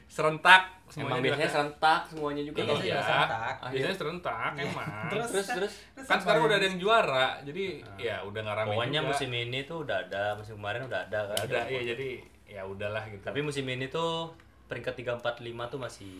serentak 0.08 0.62
Emang 0.88 0.90
semuanya 0.90 1.20
biasanya 1.20 1.28
dilakukan. 1.36 1.52
serentak 1.52 2.00
semuanya 2.08 2.42
juga 2.42 2.58
Iya, 2.58 2.64
iya. 2.64 2.80
Iya, 2.80 3.00
serentak. 3.04 3.54
biasanya 3.68 3.96
serentak 4.00 4.50
emang. 4.56 4.88
Terus 5.12 5.26
terus 5.28 5.48
terus. 5.52 5.72
kan 6.08 6.18
sekarang 6.18 6.42
udah 6.42 6.56
ada 6.56 6.66
yang 6.66 6.78
juara, 6.78 7.26
jadi 7.44 7.64
ya 8.00 8.16
udah 8.24 8.40
nggak 8.40 8.56
rame 8.56 8.68
Pokoknya 8.72 9.00
juga. 9.00 9.08
musim 9.12 9.30
ini 9.30 9.58
tuh 9.62 9.76
udah 9.84 9.96
ada, 10.00 10.24
musim 10.34 10.54
kemarin 10.56 10.82
udah 10.82 11.00
ada 11.04 11.18
kan. 11.28 11.38
ada, 11.44 11.60
iya 11.68 11.80
jadi 11.86 12.08
ya 12.48 12.62
udahlah 12.64 13.04
gitu. 13.06 13.20
Tapi 13.20 13.40
musim 13.44 13.68
ini 13.68 13.86
tuh 13.86 14.32
peringkat 14.64 14.96
3 14.96 15.20
4 15.20 15.44
5 15.44 15.68
tuh 15.68 15.78
masih 15.78 16.14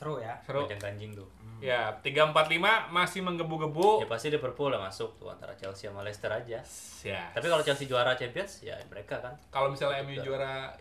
Seru 0.00 0.16
ya. 0.16 0.32
seru. 0.40 0.64
ganjing 0.64 1.12
tuh. 1.12 1.28
Ya, 1.60 1.92
345 2.00 2.32
masih 2.88 3.20
menggebu-gebu. 3.20 4.00
Ya 4.00 4.08
pasti 4.08 4.32
Liverpool 4.32 4.72
lah 4.72 4.80
masuk 4.80 5.12
tuh 5.14 5.28
antara 5.28 5.52
Chelsea 5.52 5.84
sama 5.84 6.00
Leicester 6.00 6.32
aja. 6.32 6.64
Ya. 7.04 7.28
Tapi 7.30 7.46
kalau 7.46 7.60
Chelsea 7.60 7.84
juara 7.84 8.16
Champions 8.16 8.64
ya 8.64 8.80
mereka 8.88 9.20
kan. 9.20 9.36
Kalau 9.50 9.68
misalnya 9.68 10.00
MU 10.00 10.16
juara 10.18 10.72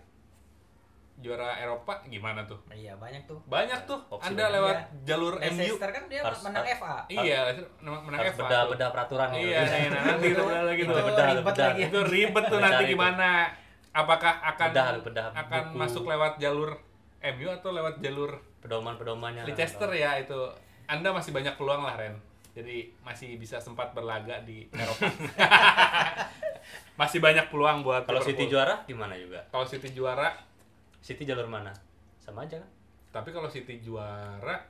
juara 1.20 1.60
Eropa 1.60 2.00
gimana 2.08 2.48
tuh? 2.48 2.64
Iya, 2.72 2.96
banyak 2.96 3.28
tuh. 3.28 3.44
Banyak 3.44 3.84
tuh. 3.84 4.00
Opsi 4.08 4.32
Anda 4.32 4.40
banyak. 4.42 4.56
lewat 4.56 4.76
Iya. 4.80 5.04
jalur 5.04 5.34
MU. 5.36 5.60
Leicester 5.60 5.90
kan 5.92 6.04
dia 6.08 6.22
Harus- 6.24 6.40
menang 6.40 6.64
harus- 6.64 6.80
FA. 6.80 6.96
Iya, 7.12 7.40
menang 7.78 8.02
menang 8.02 8.20
Harus 8.24 8.32
FA. 8.32 8.42
beda 8.42 8.60
beda 8.72 8.86
peraturan 8.88 9.28
ya. 9.30 9.38
Iya, 9.38 9.60
nih, 9.62 9.86
nah, 9.90 10.02
nanti 10.08 10.28
itu 10.30 10.40
bedah 10.42 10.64
lagi 10.64 10.82
tuh. 10.82 10.96
Ribet 10.96 11.44
bedah. 11.44 11.68
lagi. 11.68 11.82
Itu 11.84 12.00
ribet 12.08 12.44
tuh 12.48 12.60
nanti 12.64 12.84
gimana? 12.88 13.30
Apakah 13.92 14.34
akan 14.48 14.68
Bedah, 14.72 14.88
bedah 15.02 15.28
akan 15.36 15.64
buku. 15.66 15.76
masuk 15.76 16.04
lewat 16.08 16.40
jalur 16.40 16.72
MU 17.20 17.48
atau 17.52 17.70
lewat 17.74 18.00
jalur 18.00 18.32
Pedoman-pedomannya. 18.60 19.48
Leicester 19.48 19.90
ya 19.96 20.20
itu? 20.20 20.40
Anda 20.90 21.14
masih 21.14 21.32
banyak 21.32 21.56
peluang 21.56 21.86
lah 21.86 21.96
Ren. 21.96 22.16
Jadi 22.58 22.92
masih 23.06 23.40
bisa 23.40 23.62
sempat 23.62 23.94
berlaga 23.94 24.42
di 24.44 24.68
Eropa. 24.74 25.08
masih 27.00 27.24
banyak 27.24 27.48
peluang 27.48 27.86
buat 27.86 28.04
Kalau 28.04 28.20
City 28.20 28.50
juara 28.52 28.84
gimana 28.84 29.16
juga? 29.16 29.46
Kalau 29.54 29.64
City 29.64 29.96
juara, 29.96 30.36
City 31.00 31.24
jalur 31.24 31.48
mana? 31.48 31.72
Sama 32.20 32.44
aja 32.44 32.60
kan? 32.60 32.70
tapi 33.10 33.34
kalau 33.34 33.50
City 33.50 33.82
juara 33.82 34.62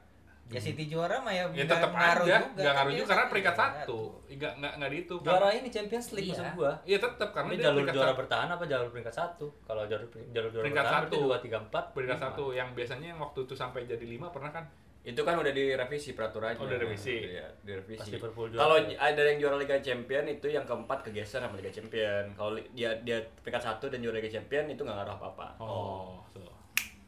Ya 0.50 0.58
City 0.58 0.86
juara 0.86 1.22
mah 1.22 1.30
ya 1.30 1.46
ya 1.46 1.62
nggak 1.62 1.70
tetap 1.72 1.92
ngaruh 1.94 2.26
aja 2.26 2.42
juga. 2.42 2.66
kan 2.66 2.74
ngaruh 2.74 2.90
juga 2.92 3.06
karena 3.06 3.22
City 3.22 3.32
peringkat 3.32 3.56
satu 3.56 3.86
tuh. 3.86 4.08
nggak 4.34 4.54
nggak 4.58 4.74
nggak 4.76 4.90
dihitung 4.90 5.20
Juara 5.22 5.48
ini 5.52 5.70
Champions 5.70 6.08
League 6.10 6.26
Iya. 6.26 6.34
maksud 6.34 6.50
gua. 6.58 6.72
iya 6.84 6.98
tetap 6.98 7.30
karena 7.30 7.50
Ini 7.50 7.54
dia 7.54 7.64
jalur 7.64 7.76
peringkat 7.78 7.94
juara 7.94 8.08
satu. 8.08 8.20
bertahan 8.20 8.48
apa 8.50 8.64
jalur 8.66 8.88
peringkat 8.90 9.16
satu? 9.16 9.46
Kalau 9.62 9.84
jalur 9.86 10.08
jalur 10.28 10.50
juara 10.50 10.64
Peringkat 10.64 10.84
bertahan 10.84 10.98
satu. 11.00 11.14
berarti 11.14 11.28
dua 11.28 11.38
tiga 11.40 11.58
empat. 11.62 11.84
peringkat 11.94 12.18
lima. 12.18 12.26
satu 12.28 12.44
yang 12.52 12.70
biasanya 12.74 13.08
yang 13.08 13.20
waktu 13.20 13.40
itu 13.42 13.54
sampai 13.54 13.82
jadi 13.86 14.06
lima 14.08 14.28
pernah 14.28 14.50
kan 14.50 14.66
Itu 15.00 15.22
kan 15.24 15.36
udah 15.36 15.50
direvisi 15.50 16.12
peraturannya. 16.12 16.58
Oh, 16.58 16.66
udah 16.66 16.76
direvisi. 16.76 17.16
Iya, 17.32 17.48
direvisi. 17.64 18.20
Juara. 18.20 18.52
Kalau 18.52 18.76
ada 18.76 19.22
yang 19.24 19.38
juara 19.40 19.56
Liga 19.56 19.80
Champion 19.80 20.28
itu 20.28 20.48
yang 20.48 20.66
keempat 20.66 21.02
kegeser 21.04 21.40
sama 21.40 21.56
Liga 21.56 21.72
Champion. 21.72 22.28
Kalau 22.34 22.52
dia 22.70 22.92
dia 23.00 23.16
peringkat 23.40 23.64
satu 23.64 23.88
dan 23.88 24.02
juara 24.02 24.18
Liga 24.18 24.28
Champion 24.30 24.68
itu 24.68 24.82
nggak 24.82 24.98
ngaruh 24.98 25.16
apa-apa. 25.16 25.48
oh 25.58 26.20
so. 26.28 26.44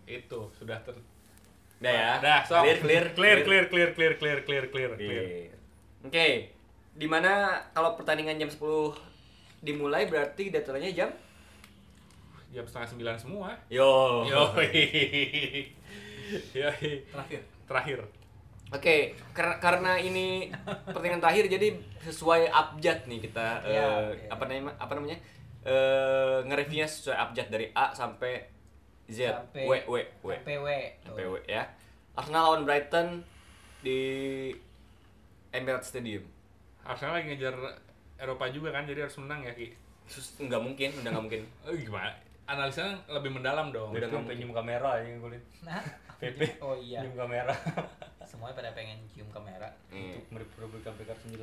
itu 0.03 0.39
sudah 0.51 0.79
ter 0.79 0.95
Udah 1.81 1.89
ya. 1.91 2.11
Dah, 2.19 2.39
sok. 2.41 2.61
Clear, 2.61 2.77
clear, 2.79 3.05
clear, 3.11 3.37
clear, 3.41 3.65
clear, 3.65 3.89
clear, 3.91 4.13
clear, 4.15 4.37
clear, 4.39 4.65
clear, 4.69 4.91
clear. 4.95 5.23
Oke. 5.23 5.49
Oke. 6.05 6.27
Di 6.91 7.07
mana 7.07 7.31
kalau 7.71 7.95
pertandingan 7.95 8.37
jam 8.37 8.47
10 8.47 8.61
dimulai 9.59 10.05
berarti 10.05 10.49
datanya 10.49 10.89
jam 10.91 11.09
Jam 12.51 12.67
setengah 12.67 12.89
sembilan 12.89 13.15
semua. 13.15 13.49
Yo. 13.67 14.27
Yo, 14.27 14.51
Terakhir. 16.51 17.41
terakhir. 17.65 17.99
Oke, 18.71 18.95
kar- 19.31 19.59
karena 19.59 19.95
ini 19.95 20.47
pertandingan 20.85 21.19
terakhir 21.19 21.47
jadi 21.49 21.67
sesuai 22.01 22.47
abjad 22.47 23.03
nih 23.03 23.19
kita 23.21 23.47
Iya, 23.61 23.83
eh, 23.83 23.99
oke. 24.07 24.25
apa 24.31 24.43
namanya 24.45 24.75
apa 24.77 24.93
namanya 24.95 25.17
eh 25.61 26.37
nge-reviewnya 26.41 26.87
sesuai 26.87 27.17
abjad 27.17 27.47
dari 27.47 27.67
A 27.69 27.91
sampai 27.91 28.47
Z 29.09 29.19
W 29.55 29.71
W 29.87 29.95
W 30.21 30.31
PW. 30.43 30.67
sampai 31.01 31.25
W 31.25 31.35
ya. 31.47 31.63
Arsenal 32.13 32.43
lawan 32.51 32.63
Brighton 32.67 33.23
di 33.81 33.99
Emirates 35.51 35.89
Stadium. 35.89 36.23
Arsenal 36.83 37.19
lagi 37.19 37.33
ngejar 37.33 37.55
Eropa 38.21 38.45
juga 38.53 38.69
kan, 38.69 38.85
jadi 38.85 39.09
harus 39.09 39.17
menang 39.17 39.41
ya 39.41 39.53
Ki. 39.57 39.73
Sus, 40.05 40.37
nggak 40.37 40.61
mungkin, 40.61 40.89
udah 41.01 41.09
nggak 41.09 41.25
mungkin. 41.25 41.41
Eh, 41.65 41.75
gimana? 41.87 42.11
Analisanya 42.45 42.99
lebih 43.09 43.31
mendalam 43.33 43.73
dong. 43.73 43.89
Udah 43.95 44.07
nggak 44.11 44.27
penyium 44.27 44.53
kamera 44.53 45.01
aja 45.01 45.07
yang 45.07 45.23
golin. 45.23 45.41
Nah, 45.65 45.81
PP. 46.21 46.61
oh 46.61 46.77
iya. 46.77 47.01
Penyium 47.01 47.17
kamera. 47.17 47.55
Semuanya 48.21 48.55
pada 48.55 48.71
pengen 48.77 49.01
cium 49.11 49.27
kamera. 49.33 49.67
Hmm. 49.89 50.15
Untuk 50.15 50.23
merebutkan 50.31 50.93
peringkat 50.95 51.17
9. 51.33 51.41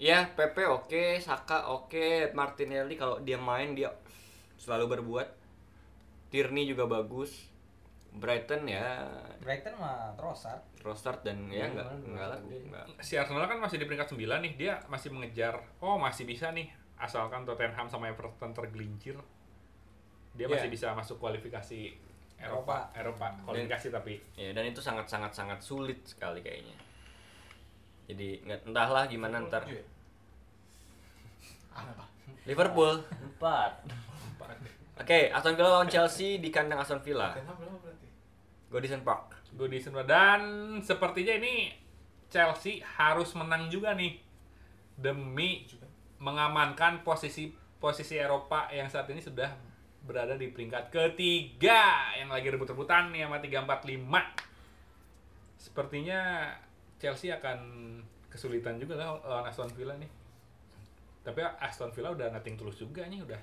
Ya, 0.00 0.24
Pepe 0.32 0.64
oke, 0.64 1.20
Saka 1.20 1.68
oke, 1.68 2.32
Martinelli 2.32 2.96
kalau 2.96 3.20
dia 3.20 3.36
main 3.36 3.76
dia 3.76 3.92
selalu 4.56 4.96
berbuat. 4.96 5.28
Tierney 6.30 6.64
juga 6.64 6.86
bagus. 6.86 7.50
Brighton 8.10 8.66
ya 8.66 9.06
Brighton 9.38 9.78
mah 9.78 10.10
Trossard. 10.18 10.58
Trossard 10.82 11.22
dan 11.22 11.46
ya 11.46 11.62
Iya, 11.62 11.66
enggak 11.70 11.86
enggak 12.10 12.26
lah. 12.26 12.38
Enggak. 12.42 12.84
Si 13.06 13.14
Arsenal 13.14 13.46
kan 13.46 13.62
masih 13.62 13.78
di 13.78 13.86
peringkat 13.86 14.10
9 14.10 14.42
nih, 14.42 14.52
dia 14.58 14.74
masih 14.90 15.14
mengejar. 15.14 15.62
Oh, 15.78 15.94
masih 15.94 16.26
bisa 16.26 16.50
nih. 16.50 16.66
Asalkan 16.98 17.46
Tottenham 17.46 17.86
sama 17.86 18.10
Everton 18.10 18.50
tergelincir. 18.50 19.14
Dia 20.34 20.46
Iya. 20.50 20.58
masih 20.58 20.68
bisa 20.74 20.90
masuk 20.90 21.22
kualifikasi 21.22 21.94
Eropa, 22.40 22.90
Eropa, 22.96 23.30
kualifikasi 23.46 23.92
tapi 23.92 24.16
Ya, 24.34 24.50
dan 24.56 24.64
itu 24.66 24.80
sangat 24.82 25.06
sangat 25.06 25.30
sangat 25.30 25.60
sulit 25.62 26.02
sekali 26.02 26.42
kayaknya. 26.42 26.74
Jadi 28.10 28.42
nggak 28.42 28.66
entahlah 28.66 29.06
gimana 29.06 29.38
ntar. 29.46 29.70
Liverpool. 32.42 33.06
4. 33.38 33.86
Oke, 35.00 35.32
Aston 35.32 35.56
Villa 35.56 35.80
lawan 35.80 35.88
Chelsea 35.88 36.36
di 36.36 36.52
kandang 36.52 36.84
Aston 36.84 37.00
Villa. 37.00 37.32
Goodison 38.68 39.00
Park. 39.00 39.32
Goodison 39.56 39.96
dan 40.04 40.40
sepertinya 40.84 41.40
ini 41.40 41.72
Chelsea 42.28 42.84
harus 42.84 43.32
menang 43.34 43.72
juga 43.72 43.96
nih 43.96 44.20
demi 45.00 45.64
mengamankan 46.20 47.00
posisi 47.00 47.48
posisi 47.80 48.20
Eropa 48.20 48.68
yang 48.68 48.92
saat 48.92 49.08
ini 49.08 49.24
sudah 49.24 49.48
berada 50.04 50.36
di 50.36 50.52
peringkat 50.52 50.92
ketiga 50.92 52.12
yang 52.12 52.28
lagi 52.28 52.52
rebut-rebutan 52.52 53.08
nih 53.10 53.24
sama 53.24 53.40
345. 53.40 54.48
sepertinya 55.60 56.48
Chelsea 56.96 57.28
akan 57.32 57.58
kesulitan 58.32 58.80
juga 58.80 58.96
lah 58.96 59.16
lawan 59.24 59.48
Aston 59.48 59.72
Villa 59.72 59.96
nih. 59.96 60.08
Tapi 61.24 61.40
Aston 61.60 61.92
Villa 61.92 62.12
udah 62.12 62.32
nating 62.32 62.56
tulus 62.56 62.80
juga 62.80 63.04
nih 63.08 63.20
udah. 63.24 63.40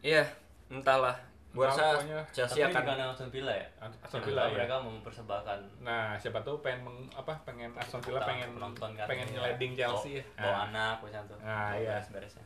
Iya, 0.00 0.24
entahlah. 0.68 1.16
Gua 1.50 1.64
Entahlah 1.66 1.96
rasa. 1.96 2.20
Chelsea 2.30 2.60
Tapi 2.60 2.68
akan 2.68 2.82
bukan 2.84 3.08
Aston 3.08 3.30
Villa 3.30 3.48
ya 3.50 3.66
Aston 3.80 3.96
Karena 4.12 4.26
Villa 4.26 4.42
ya. 4.42 4.52
mereka 4.52 4.74
mau 4.76 4.92
mempersembahkan 4.92 5.58
Nah, 5.80 6.06
siapa 6.14 6.38
tahu 6.40 6.60
pengen 6.60 6.80
meng- 6.84 7.08
apa 7.10 7.32
pengen 7.42 7.70
Aston 7.72 8.00
Villa 8.00 8.20
pengen 8.20 8.48
penonton 8.52 8.90
kan. 8.92 9.06
pengen 9.06 9.26
nyeleding 9.30 9.72
Chelsea 9.72 10.20
ya. 10.20 10.24
bawa, 10.34 10.36
bawa 10.36 10.52
Nah, 10.52 10.64
anak 10.68 10.96
macam 11.00 11.22
tuh 11.24 11.36
Nah, 11.38 11.56
Bawa 11.66 11.78
iya. 11.78 11.96
beres-beresnya 11.96 12.44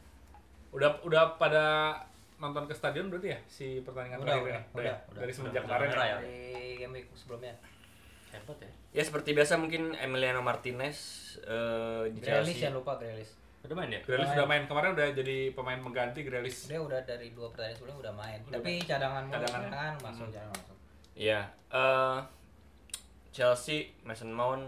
udah 0.70 0.90
udah 1.02 1.22
pada 1.35 1.64
nonton 2.37 2.64
ke 2.64 2.72
stadion 2.72 3.11
berarti 3.11 3.28
ya 3.28 3.38
si 3.44 3.83
pertandingan 3.83 4.22
Udah, 4.22 4.30
terakhir 4.33 4.46
udah, 4.46 4.54
ya? 4.54 4.62
udah, 4.70 4.85
ya? 4.87 4.94
udah. 5.11 5.20
Dari 5.20 5.33
semenjak 5.35 5.62
kemarin 5.66 5.88
ya. 5.88 5.98
ya. 5.98 6.16
Dari 6.16 6.40
game 6.78 6.92
week 6.94 7.06
sebelumnya. 7.12 7.54
hebat 8.30 8.59
ya 8.59 8.70
ya 8.92 9.02
seperti 9.02 9.35
biasa 9.35 9.52
mungkin 9.56 9.90
Emiliano 9.92 10.38
Martinez 10.38 10.96
eh, 11.42 12.06
di 12.09 12.22
Grealish 12.22 12.54
Chelsea. 12.54 12.62
jangan 12.62 12.78
lupa 12.78 12.92
Grealish. 12.94 13.33
Udah 13.61 13.77
main 13.77 13.92
ya 13.92 14.01
Grealish 14.03 14.33
sudah 14.33 14.49
main 14.49 14.64
kemarin 14.64 14.90
udah 14.96 15.07
jadi 15.12 15.37
pemain 15.53 15.79
mengganti 15.79 16.20
Grealish. 16.25 16.66
Dia 16.66 16.81
udah 16.81 17.01
dari 17.05 17.31
dua 17.31 17.53
pertandingan 17.53 17.77
sebelumnya 17.77 18.01
udah 18.09 18.14
main. 18.16 18.38
Udah 18.49 18.59
Tapi 18.59 18.73
cadangan 18.83 19.23
mulu, 19.29 19.35
Cadangan. 19.37 19.62
cadangan 19.62 19.94
masuk 20.01 20.27
cadangan 20.33 20.57
masuk. 20.57 20.77
Iya, 21.14 21.40
eh, 21.68 22.18
Chelsea, 23.31 23.92
Mason 24.03 24.33
Mount. 24.33 24.64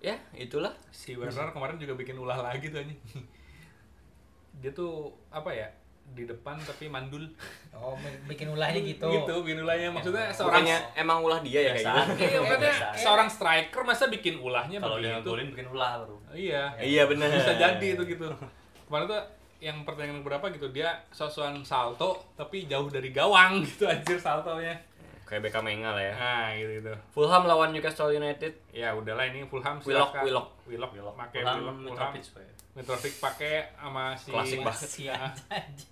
Ya, 0.00 0.16
itulah. 0.32 0.72
Si 0.88 1.16
Werner 1.16 1.48
kemarin 1.52 1.76
juga 1.76 1.94
bikin 1.94 2.16
ulah 2.16 2.36
lagi 2.36 2.68
tuh 2.68 2.80
anjing. 2.80 3.00
Dia 4.60 4.70
tuh 4.72 5.12
apa 5.28 5.48
ya? 5.52 5.68
Di 6.12 6.28
depan 6.28 6.60
tapi 6.60 6.92
mandul. 6.92 7.24
Oh, 7.72 7.96
bikin 8.28 8.52
ulahnya 8.52 8.78
gitu. 8.84 9.08
Gitu, 9.08 9.34
bikin 9.42 9.64
ulahnya 9.64 9.88
maksudnya 9.90 10.28
seorang 10.30 10.62
Bukannya 10.62 10.78
emang 11.00 11.18
ulah 11.24 11.40
dia 11.40 11.60
ya 11.64 11.72
kayak 11.74 11.86
gitu. 11.88 12.24
Iya, 12.28 12.38
makanya 12.44 12.74
seorang 12.94 13.28
striker 13.32 13.82
masa 13.82 14.04
bikin 14.12 14.36
ulahnya 14.38 14.78
kalau 14.78 15.00
dia 15.00 15.16
ngegolin 15.18 15.48
bikin 15.50 15.66
ulah 15.72 16.04
baru 16.04 16.16
Iya. 16.34 16.62
Iya 16.78 17.02
benar. 17.08 17.32
Bisa 17.32 17.54
jadi 17.56 17.86
itu 17.96 18.02
gitu. 18.04 18.26
Kemarin 18.86 19.06
tuh 19.08 19.22
yang 19.64 19.80
pertandingan 19.88 20.20
berapa 20.20 20.44
gitu 20.52 20.68
dia 20.68 20.92
sosokan 21.08 21.64
salto 21.64 22.20
tapi 22.36 22.68
jauh 22.68 22.84
dari 22.92 23.08
gawang 23.08 23.60
gitu 23.66 23.88
anjir 23.88 24.20
saltonya. 24.20 24.76
Kayak 25.24 25.40
Beckham 25.42 25.64
Menga 25.64 25.90
lah 25.90 26.04
ya. 26.04 26.14
Nah, 26.14 26.48
gitu 26.52 26.72
gitu. 26.78 26.92
Fulham 27.10 27.42
lawan 27.44 27.72
Newcastle 27.72 28.12
United. 28.12 28.52
Ya 28.70 28.92
udahlah 28.92 29.24
ini 29.24 29.40
Fulham 29.44 29.80
Willock, 29.80 30.12
silakan. 30.12 30.22
Willock. 30.22 30.46
Willock, 30.64 30.92
Willock 30.92 31.16
pakai 31.16 31.40
Fulham 31.40 31.56
Willock, 31.56 31.76
Fulham. 31.80 32.12
Mitrovic 32.12 32.26
ya. 32.36 32.52
Mitrovic 32.74 33.14
pakai 33.22 33.54
sama 33.72 34.04
si 34.12 34.28
Klasik 34.34 34.58
banget. 34.66 34.90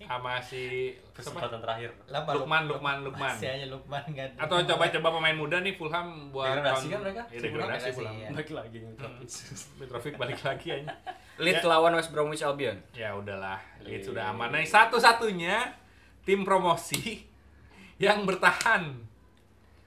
Sama 0.03 0.33
si 0.37 0.61
kesempatan 1.15 1.57
terakhir 1.57 1.89
Lukman, 2.11 2.67
Lukman, 2.67 2.95
Lukman. 3.01 3.33
Masih 3.33 3.49
aja 3.49 3.65
Lukman 3.71 4.03
kan. 4.05 4.29
Atau 4.37 4.57
coba-coba 4.67 5.07
pemain 5.17 5.33
muda 5.33 5.57
nih 5.59 5.73
Fulham 5.73 6.29
buat 6.29 6.53
Degradasi 6.53 6.85
kan 6.91 6.99
mereka? 7.01 7.21
Fulham 7.25 7.41
degradasi 7.41 7.89
Fulham. 7.95 8.13
iya. 8.13 8.27
balik 8.29 8.49
lagi 8.51 8.77
Mitrovic 8.79 9.29
Mitrovic 9.79 10.13
balik 10.19 10.39
lagi 10.43 10.67
aja. 10.69 10.93
Leeds 11.41 11.63
Ya. 11.63 11.71
lawan 11.71 11.97
West 11.97 12.13
Bromwich 12.13 12.45
Albion. 12.45 12.77
Ya 12.93 13.17
udahlah, 13.17 13.57
Leeds 13.81 13.89
Leeds. 13.89 14.05
sudah 14.13 14.29
aman. 14.29 14.53
Nah, 14.53 14.61
satu-satunya 14.61 15.73
tim 16.21 16.45
promosi 16.45 17.23
yang 18.03 18.27
bertahan. 18.27 19.09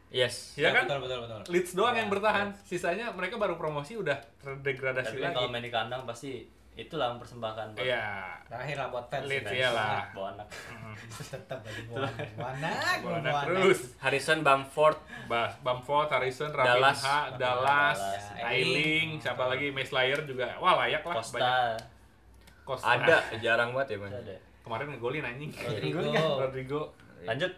Yes. 0.09 0.55
Ya 0.55 0.71
kan? 0.71 0.87
Betul 0.87 1.03
betul 1.03 1.19
betul. 1.23 1.41
Leeds 1.49 1.73
doang 1.73 1.93
Ya, 1.93 2.01
yang 2.01 2.09
bertahan. 2.09 2.49
Sisanya 2.63 3.11
mereka 3.11 3.37
baru 3.37 3.55
promosi 3.55 3.95
udah 3.95 4.15
terdegradasi 4.39 5.13
tapi 5.13 5.21
kan 5.21 5.33
kalau 5.33 5.45
lagi. 5.45 5.53
main 5.53 5.63
di 5.63 5.71
kandang 5.71 6.03
pasti 6.03 6.47
itulah 6.73 7.09
mempersembahkan 7.11 7.73
Iya. 7.75 8.29
Terakhir 8.47 8.77
lah 8.77 8.89
buat 8.89 9.05
fans. 9.07 9.25
Leeds, 9.25 9.45
Fans. 9.45 9.59
iyalah. 9.59 10.05
bawa 10.13 10.29
anak 10.31 10.49
Tetap 11.33 11.59
aja 11.59 11.83
buah 11.83 12.01
anak. 12.05 12.97
Buah 13.03 13.17
anak, 13.21 13.35
terus. 13.47 13.81
Harrison 13.99 14.39
Bamford. 14.41 14.99
Bas, 15.27 15.53
Bamford, 15.61 16.09
Harrison, 16.09 16.51
Dallas. 16.51 17.01
Rapinha, 17.01 17.19
Dallas, 17.35 17.99
Dallas, 17.99 18.25
Ailing, 18.39 19.09
siapa 19.19 19.45
lagi 19.47 19.69
Meslayer 19.71 20.23
juga. 20.23 20.55
Wah, 20.57 20.77
layak 20.79 21.03
lah 21.03 21.15
Costa 21.17 21.35
banyak. 21.35 21.81
Costa. 22.63 22.87
Ada, 22.95 23.17
jarang 23.39 23.71
banget 23.71 23.95
ya, 23.95 23.99
Man. 23.99 24.11
ada 24.13 24.37
Kemarin 24.61 24.87
ngegolin 24.91 25.25
anjing. 25.25 25.51
Rodrigo. 25.53 26.01
Rodrigo. 26.43 26.81
lanjut 27.23 27.53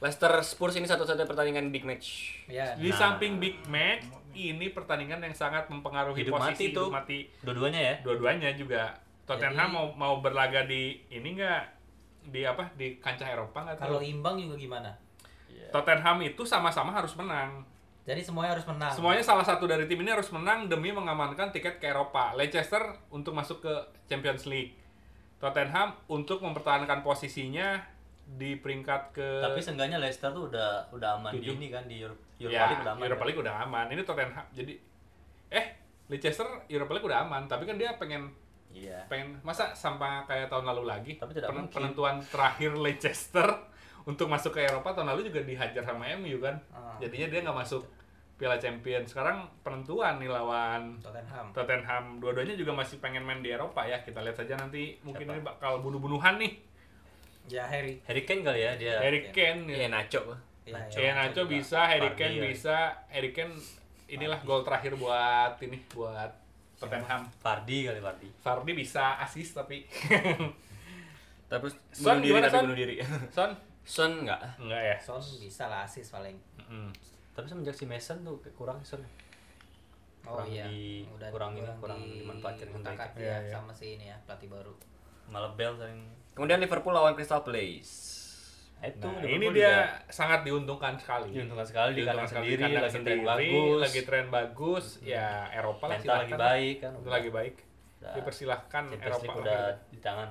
Leicester 0.00 0.32
Spurs 0.40 0.74
ini 0.74 0.88
satu-satunya 0.88 1.28
pertandingan 1.28 1.68
big 1.68 1.84
match. 1.84 2.40
Ya. 2.48 2.72
Di 2.74 2.88
Nah. 2.88 2.96
samping 2.96 3.36
big 3.36 3.60
match, 3.68 4.08
ini 4.32 4.72
pertandingan 4.72 5.20
yang 5.20 5.36
sangat 5.36 5.68
mempengaruhi 5.68 6.24
Hidup 6.24 6.40
posisi 6.40 6.48
mati 6.50 6.64
hidup 6.72 6.88
mati 6.88 7.18
dua-duanya 7.44 7.80
ya 7.80 7.94
dua-duanya 8.00 8.48
juga. 8.56 8.96
Tottenham 9.28 9.68
Jadi- 9.68 9.76
mau 9.76 9.86
mau 9.92 10.14
berlaga 10.18 10.64
di 10.64 10.96
ini 11.06 11.36
enggak 11.36 11.62
di 12.22 12.40
apa 12.42 12.72
di 12.74 12.96
kancah 12.96 13.28
Eropa 13.28 13.58
nggak 13.62 13.76
Kalau 13.78 14.00
tahu. 14.00 14.08
imbang 14.08 14.40
juga 14.40 14.56
gimana? 14.56 14.90
Iya. 15.46 15.68
Tottenham 15.68 16.16
itu 16.22 16.42
sama-sama 16.42 16.90
harus 16.90 17.12
menang. 17.14 17.60
Jadi 18.00 18.24
semuanya 18.24 18.56
harus 18.56 18.64
menang. 18.64 18.90
Semuanya 18.90 19.20
salah 19.20 19.44
satu 19.44 19.68
dari 19.68 19.84
tim 19.84 20.00
ini 20.00 20.08
harus 20.08 20.32
menang 20.32 20.66
demi 20.66 20.88
mengamankan 20.90 21.52
tiket 21.52 21.76
ke 21.76 21.86
Eropa. 21.86 22.32
Leicester 22.32 22.80
untuk 23.12 23.36
masuk 23.36 23.60
ke 23.60 23.72
Champions 24.08 24.48
League. 24.48 24.72
Tottenham 25.36 25.92
untuk 26.08 26.40
mempertahankan 26.40 27.04
posisinya 27.04 27.80
di 28.30 28.54
peringkat 28.54 29.10
ke 29.10 29.28
tapi 29.40 29.58
seenggaknya 29.58 29.98
Leicester 29.98 30.30
tuh 30.30 30.46
udah 30.46 30.86
udah 30.90 31.18
aman 31.18 31.34
di 31.34 31.42
Tujuh. 31.42 31.58
ini 31.58 31.66
kan 31.68 31.84
di 31.84 31.98
Euro- 31.98 32.18
Europa 32.38 32.54
ya, 32.54 32.66
League 32.66 32.80
udah 32.80 32.92
aman 32.92 33.02
Europa 33.02 33.18
kan? 33.18 33.26
League 33.26 33.42
udah 33.42 33.54
aman. 33.60 33.86
Ini 33.90 34.02
Tottenham. 34.02 34.46
Jadi 34.50 34.72
eh 35.50 35.66
Leicester 36.06 36.46
Europa 36.66 36.92
League 36.92 37.06
udah 37.06 37.18
aman, 37.22 37.42
tapi 37.44 37.66
kan 37.66 37.74
dia 37.74 37.90
pengen 37.94 38.30
iya 38.70 39.02
pengen 39.06 39.34
masa 39.42 39.74
sampai 39.74 40.22
kayak 40.24 40.46
tahun 40.46 40.62
lalu 40.64 40.86
lagi. 40.86 41.12
Tapi 41.16 41.34
tidak 41.34 41.50
mungkin. 41.50 41.70
penentuan 41.70 42.16
terakhir 42.22 42.70
Leicester 42.74 43.48
untuk 44.10 44.26
masuk 44.26 44.54
ke 44.54 44.62
Eropa 44.62 44.94
tahun 44.94 45.10
lalu 45.10 45.26
juga 45.26 45.42
dihajar 45.42 45.82
sama 45.82 46.06
MU 46.16 46.38
kan. 46.38 46.54
Ah. 46.70 46.94
Jadinya 46.96 47.26
dia 47.26 47.40
nggak 47.42 47.58
masuk 47.58 47.82
Piala 48.34 48.56
Champions. 48.56 49.10
Sekarang 49.10 49.44
penentuan 49.60 50.16
nih 50.16 50.30
lawan 50.30 50.96
Tottenham. 50.96 51.52
Tottenham. 51.52 52.04
Dua-duanya 52.16 52.54
juga 52.54 52.72
masih 52.72 52.96
pengen 52.96 53.20
main 53.20 53.42
di 53.42 53.50
Eropa 53.50 53.84
ya. 53.84 54.00
Kita 54.00 54.22
lihat 54.22 54.38
saja 54.38 54.56
nanti 54.56 54.96
mungkin 55.02 55.26
Siapa? 55.26 55.36
ini 55.36 55.44
bakal 55.44 55.82
bunuh-bunuhan 55.82 56.40
nih. 56.40 56.69
Ya 57.46 57.64
Harry. 57.64 57.98
Harry 58.02 58.22
Kane 58.22 58.42
kali 58.42 58.60
ya 58.60 58.72
dia 58.74 58.98
Harry 58.98 59.20
Kane. 59.26 59.64
Iya, 59.66 59.76
Ya. 59.78 59.88
Nacho. 59.88 60.20
Ya, 60.62 60.78
Ya, 60.92 61.12
Nacho 61.14 61.42
juga. 61.42 61.50
bisa, 61.52 61.80
Harry 61.84 62.10
Kane 62.12 62.36
ya. 62.36 62.42
bisa, 62.44 62.76
Harry 63.08 63.30
Kane 63.30 63.54
inilah 64.06 64.38
gol 64.40 64.60
terakhir 64.60 64.94
buat 64.94 65.56
ini 65.58 65.78
buat 65.88 66.30
Tottenham. 66.76 67.26
Vardy 67.38 67.84
kali 67.84 67.98
Vardy 67.98 68.28
Vardy 68.36 68.72
bisa 68.74 69.18
assist 69.18 69.52
tapi 69.52 69.84
Terus 71.50 71.74
Son 71.90 72.16
bunuh 72.16 72.22
diri 72.22 72.30
gimana, 72.30 72.46
tapi 72.46 72.54
Son? 72.54 72.64
bunuh 72.64 72.78
diri. 72.78 72.94
Son 73.36 73.50
Son 73.82 74.10
enggak. 74.16 74.40
enggak 74.56 74.82
ya. 74.84 74.96
Son 74.98 75.18
bisa 75.36 75.66
lah 75.66 75.82
asis 75.82 76.08
paling. 76.08 76.36
Mm. 76.62 76.92
tapi 77.30 77.46
semenjak 77.46 77.72
si 77.72 77.82
Mason 77.82 78.20
tuh 78.20 78.38
kayak 78.38 78.54
kurang 78.54 78.78
Son 78.80 79.00
Oh 80.22 80.36
Kurang 80.36 80.46
iya. 80.46 80.68
di- 80.68 81.02
kurang 81.32 81.52
ini, 81.52 81.64
kurang 81.80 81.98
dimanfaatkan 82.04 82.68
dengan 82.68 82.82
baik. 82.82 82.88
tangkap 82.92 83.10
Iya, 83.16 83.26
ya 83.26 83.36
iya. 83.40 83.50
sama 83.50 83.72
si 83.72 83.86
ini 83.90 84.06
ya 84.06 84.16
pelatih 84.22 84.46
baru. 84.46 84.74
malah 85.26 85.50
Bell 85.52 85.72
sering 85.74 86.04
Kemudian 86.34 86.58
Liverpool 86.62 86.94
lawan 86.94 87.14
Crystal 87.18 87.42
Palace. 87.42 88.08
itu 88.80 89.04
Nah, 89.04 89.20
ini 89.28 89.44
juga 89.44 89.56
dia 89.60 89.72
sangat 90.08 90.40
diuntungkan 90.40 90.96
sekali. 90.96 91.36
diuntungkan 91.36 91.68
sekali 91.68 92.00
di 92.00 92.00
kandang 92.00 92.24
sendiri 92.24 92.64
kandang 92.64 92.80
lagi 92.80 92.96
tren 92.96 92.96
sendiri, 92.96 93.28
bagus 93.28 93.80
lagi 93.84 94.00
tren 94.08 94.26
bagus, 94.32 94.84
ya 95.04 95.28
Eropa 95.52 95.84
lah 95.84 96.00
mental 96.00 96.16
lagi 96.24 96.34
baik 96.40 96.76
kan 96.80 96.92
Itu 96.96 97.10
lagi 97.12 97.28
baik. 97.28 97.54
Dipersilahkan 98.00 98.82
Champions 98.88 99.20
Eropa. 99.20 99.32
Udah 99.44 99.64
di 99.92 99.98
tangan 100.00 100.28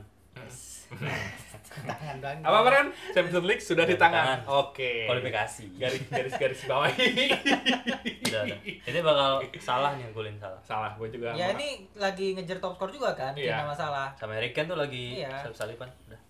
Tangan 1.69 2.17
doang. 2.17 2.41
Apa 2.41 2.57
Bren? 2.65 2.87
Champions 3.13 3.45
League 3.45 3.61
sudah 3.61 3.85
di 3.85 3.93
tangan. 3.93 4.41
tangan. 4.41 4.65
Oke. 4.65 5.05
kualifikasi 5.05 5.65
Garis 5.77 6.01
garis 6.09 6.33
garis 6.33 6.61
bawahi. 6.65 7.29
udah, 8.25 8.41
udah. 8.49 8.59
ini 8.65 8.99
bakal 9.05 9.31
salah 9.61 9.93
nih 9.93 10.09
golin 10.09 10.33
salah 10.41 10.57
Salah, 10.65 10.97
gue 10.97 11.07
juga. 11.13 11.29
Ya 11.37 11.53
ini 11.53 11.85
lagi 11.93 12.33
ngejar 12.33 12.57
top 12.57 12.73
skor 12.73 12.89
juga 12.89 13.13
kan, 13.13 13.37
Iya. 13.37 13.61
tidak 13.61 13.77
masalah. 13.77 14.07
sama 14.17 14.33
Kane 14.41 14.65
tuh 14.65 14.79
lagi 14.81 15.21
Iya. 15.21 15.45
salip-salipan 15.45 15.89
udah 16.09 16.21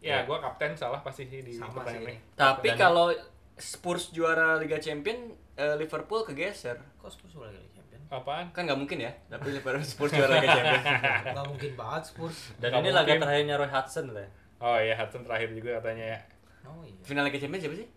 Ya, 0.00 0.24
gue 0.24 0.36
kapten 0.40 0.72
salah 0.72 1.04
pasti 1.04 1.28
sih 1.28 1.44
di 1.44 1.52
Sama 1.60 1.84
sih 1.84 2.00
ini. 2.00 2.16
Tapi 2.32 2.72
kalau 2.74 3.12
Spurs 3.60 4.08
juara 4.10 4.56
Liga 4.56 4.80
Champion, 4.80 5.28
eh, 5.54 5.76
Liverpool 5.76 6.24
kegeser. 6.24 6.80
Kok 6.96 7.12
Spurs 7.12 7.36
udah 7.36 7.52
lagi 7.52 7.68
champion? 7.68 7.79
Apaan? 8.10 8.50
Kan 8.50 8.66
nggak 8.66 8.74
mungkin 8.76 8.98
ya. 8.98 9.12
Tapi 9.26 9.48
Liverpool 9.50 9.86
Spurs 9.88 10.10
juara 10.10 10.36
Liga 10.36 10.50
Champion. 10.50 10.82
Gak 11.30 11.46
mungkin 11.46 11.70
banget 11.74 12.02
Spurs. 12.04 12.38
dan 12.58 12.68
Nggak 12.68 12.82
ini 12.82 12.90
laga 12.90 13.12
terakhirnya 13.16 13.54
Roy 13.56 13.70
Hudson 13.70 14.06
lah 14.10 14.28
Oh 14.58 14.76
iya, 14.76 14.92
Hudson 14.92 15.22
terakhir 15.22 15.48
juga 15.50 15.78
katanya 15.78 16.06
ya. 16.10 16.18
Oh 16.64 16.82
iya. 16.82 16.98
Final 17.00 17.24
Liga 17.24 17.38
Champion 17.38 17.60
siapa 17.60 17.76
sih? 17.76 17.88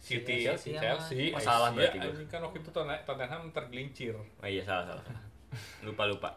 City, 0.00 0.36
Chelsea 0.42 0.72
Chelsea, 0.74 1.28
sama- 1.28 1.36
Oh, 1.36 1.40
salah 1.44 1.68
Iya, 1.70 1.92
berarti 1.92 1.98
ini 2.00 2.24
kan 2.26 2.40
waktu 2.40 2.58
itu 2.58 2.70
Tot- 2.70 3.04
Tottenham 3.04 3.42
tergelincir. 3.50 4.16
Oh 4.16 4.48
iya 4.48 4.64
salah 4.64 4.84
salah. 4.88 5.04
Lupa 5.84 6.04
lupa. 6.04 6.30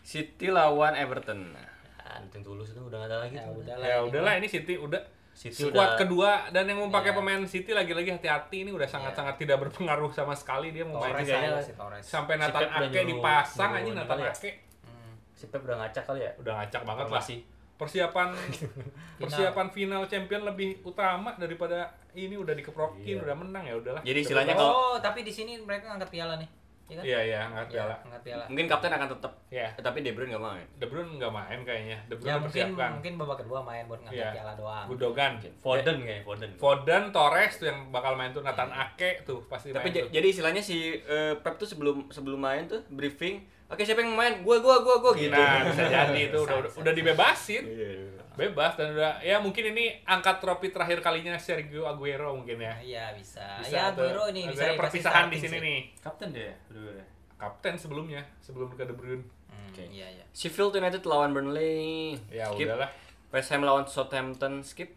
City 0.00 0.48
lawan 0.48 0.96
Everton. 0.96 1.52
ah 1.52 1.76
Anting 2.16 2.40
tulus 2.40 2.72
itu 2.72 2.80
udah 2.80 2.98
gak 2.98 3.12
ada 3.12 3.16
lagi 3.20 3.36
Ya 3.36 3.44
udahlah. 3.46 3.84
Ya 3.84 3.94
ini 3.94 4.08
udahlah 4.08 4.32
ini 4.34 4.48
City 4.48 4.74
udah 4.74 5.02
City 5.38 5.54
Squad 5.62 5.70
udah 5.70 5.88
kedua 5.94 6.30
dan 6.50 6.66
yang 6.66 6.82
mau 6.82 6.90
pakai 6.90 7.14
Iya. 7.14 7.18
pemain 7.22 7.42
City 7.46 7.70
lagi-lagi 7.70 8.10
hati-hati 8.10 8.66
ini 8.66 8.74
udah 8.74 8.84
sangat-sangat 8.84 9.38
tidak 9.38 9.62
berpengaruh 9.62 10.10
sama 10.10 10.34
sekali 10.34 10.74
dia 10.74 10.82
mau 10.82 10.98
main 10.98 11.22
sih 11.22 11.74
sampai 12.02 12.34
Si 12.34 12.40
Nathan 12.42 12.66
udah 12.66 12.88
Ake 12.90 13.00
dipasang 13.06 13.70
aja 13.72 13.80
ini 13.80 13.90
Nathan 13.94 14.18
ya? 14.18 14.32
Ake 14.34 14.50
Hmm. 14.82 15.14
si 15.30 15.46
Pep 15.46 15.62
udah 15.62 15.78
ngacak 15.78 16.02
kali 16.02 16.20
ya 16.20 16.32
udah 16.36 16.52
ngacak 16.58 16.82
banget 16.82 17.06
lah 17.06 17.22
formasi 17.22 17.36
persiapan 17.78 18.28
persiapan 19.22 19.66
final 19.70 20.02
champion 20.04 20.42
lebih 20.42 20.82
utama 20.82 21.38
daripada 21.38 21.94
ini 22.10 22.34
udah 22.34 22.50
dikeprokin, 22.50 23.22
udah 23.22 23.36
menang 23.36 23.62
ya 23.62 23.78
udahlah. 23.78 24.02
Jadi 24.02 24.18
istilahnya 24.18 24.50
kalau 24.52 24.74
Oh, 24.74 24.96
tapi 24.98 25.22
di 25.22 25.30
sini 25.30 25.54
mereka 25.56 25.94
angkat 25.94 26.10
piala 26.10 26.34
nih. 26.34 26.50
Iya 26.88 26.96
kan? 26.96 27.04
Iya 27.04 27.18
iya 27.22 27.38
angkat 27.42 27.66
Iya, 27.66 27.74
piala. 27.74 27.96
angkat 28.00 28.22
piala. 28.22 28.44
mungkin 28.48 28.66
kapten 28.66 28.90
akan 28.90 29.08
tetap, 29.10 29.32
Ya, 29.48 29.68
tapi 29.74 29.98
De 30.00 30.10
Bruyne 30.10 30.30
nggak 30.30 30.40
main. 30.42 30.66
De 30.74 30.86
Bruyne 30.86 31.10
nggak 31.14 31.30
main 31.30 31.58
kayaknya. 31.62 31.98
De 32.04 32.14
Bruyne 32.14 32.28
Ya 32.28 32.36
mungkin 32.38 32.66
mungkin 32.74 33.12
babak 33.16 33.38
kedua 33.38 33.60
main 33.60 33.84
buat 33.84 34.00
ngangkat 34.02 34.16
Iya. 34.18 34.30
piala 34.34 34.52
doang. 34.54 34.86
Gudogan, 34.86 35.32
Foden 35.58 35.96
kayaknya 35.98 36.22
Foden 36.22 36.50
Foden, 36.54 37.02
Torres 37.10 37.54
tuh 37.54 37.66
yang 37.66 37.88
bakal 37.88 38.12
main 38.14 38.30
tuh 38.30 38.40
Nathan 38.40 38.68
Ake 38.70 39.20
tuh 39.22 39.44
pasti 39.46 39.68
Tapi 39.68 39.84
main 39.84 39.94
j- 39.94 40.02
tuh. 40.02 40.10
jadi 40.10 40.26
istilahnya 40.26 40.60
si 40.60 40.76
eh, 40.98 41.34
Pep 41.34 41.54
tuh 41.54 41.64
sebelum 41.64 42.08
sebelum 42.08 42.36
main 42.38 42.64
tuh 42.64 42.80
briefing, 42.88 43.44
oke 43.68 43.82
siapa 43.84 44.00
yang 44.00 44.16
main? 44.16 44.40
Gua 44.42 44.58
gua 44.58 44.80
gua 44.80 44.96
gua 44.98 45.12
gitu. 45.14 45.32
Nah, 45.32 45.68
bisa 45.68 45.84
jadi 45.86 46.20
itu 46.32 46.38
udah, 46.40 46.56
udah, 46.64 46.72
udah 46.80 46.92
dibebasin. 46.92 47.64
Iya. 47.64 47.90
Bebas 48.38 48.78
dan 48.78 48.94
udah 48.94 49.18
ya 49.18 49.42
mungkin 49.42 49.74
ini 49.74 49.98
angkat 50.06 50.38
trofi 50.38 50.70
terakhir 50.70 51.02
kalinya 51.02 51.34
Sergio 51.34 51.90
Aguero 51.90 52.38
mungkin 52.38 52.62
ya. 52.62 52.74
Iya 52.78 53.04
bisa. 53.18 53.58
Bisa 53.58 53.74
ya. 53.74 53.82
Aguero 53.90 54.30
ini 54.30 54.46
bisa 54.46 54.70
Aguero 54.70 54.78
perpisahan 54.78 55.26
di 55.26 55.38
sini 55.42 55.56
sih. 55.58 55.60
nih. 55.60 55.80
kapten 55.98 56.28
dia 56.30 56.54
berdua 56.70 57.02
Kapten 57.38 57.74
sebelumnya, 57.78 58.22
sebelum 58.42 58.70
ke 58.74 58.82
De 58.82 58.94
Bruyne. 58.94 59.22
Hmm, 59.46 59.70
Oke. 59.70 59.86
Iya 59.90 60.06
iya. 60.10 60.24
Sheffield 60.34 60.74
United 60.74 61.06
lawan 61.06 61.30
Burnley. 61.30 62.18
Ya 62.30 62.46
skip. 62.50 62.66
udahlah. 62.66 62.90
West 63.30 63.50
Ham 63.50 63.62
lawan 63.62 63.86
Southampton 63.86 64.62
skip. 64.62 64.90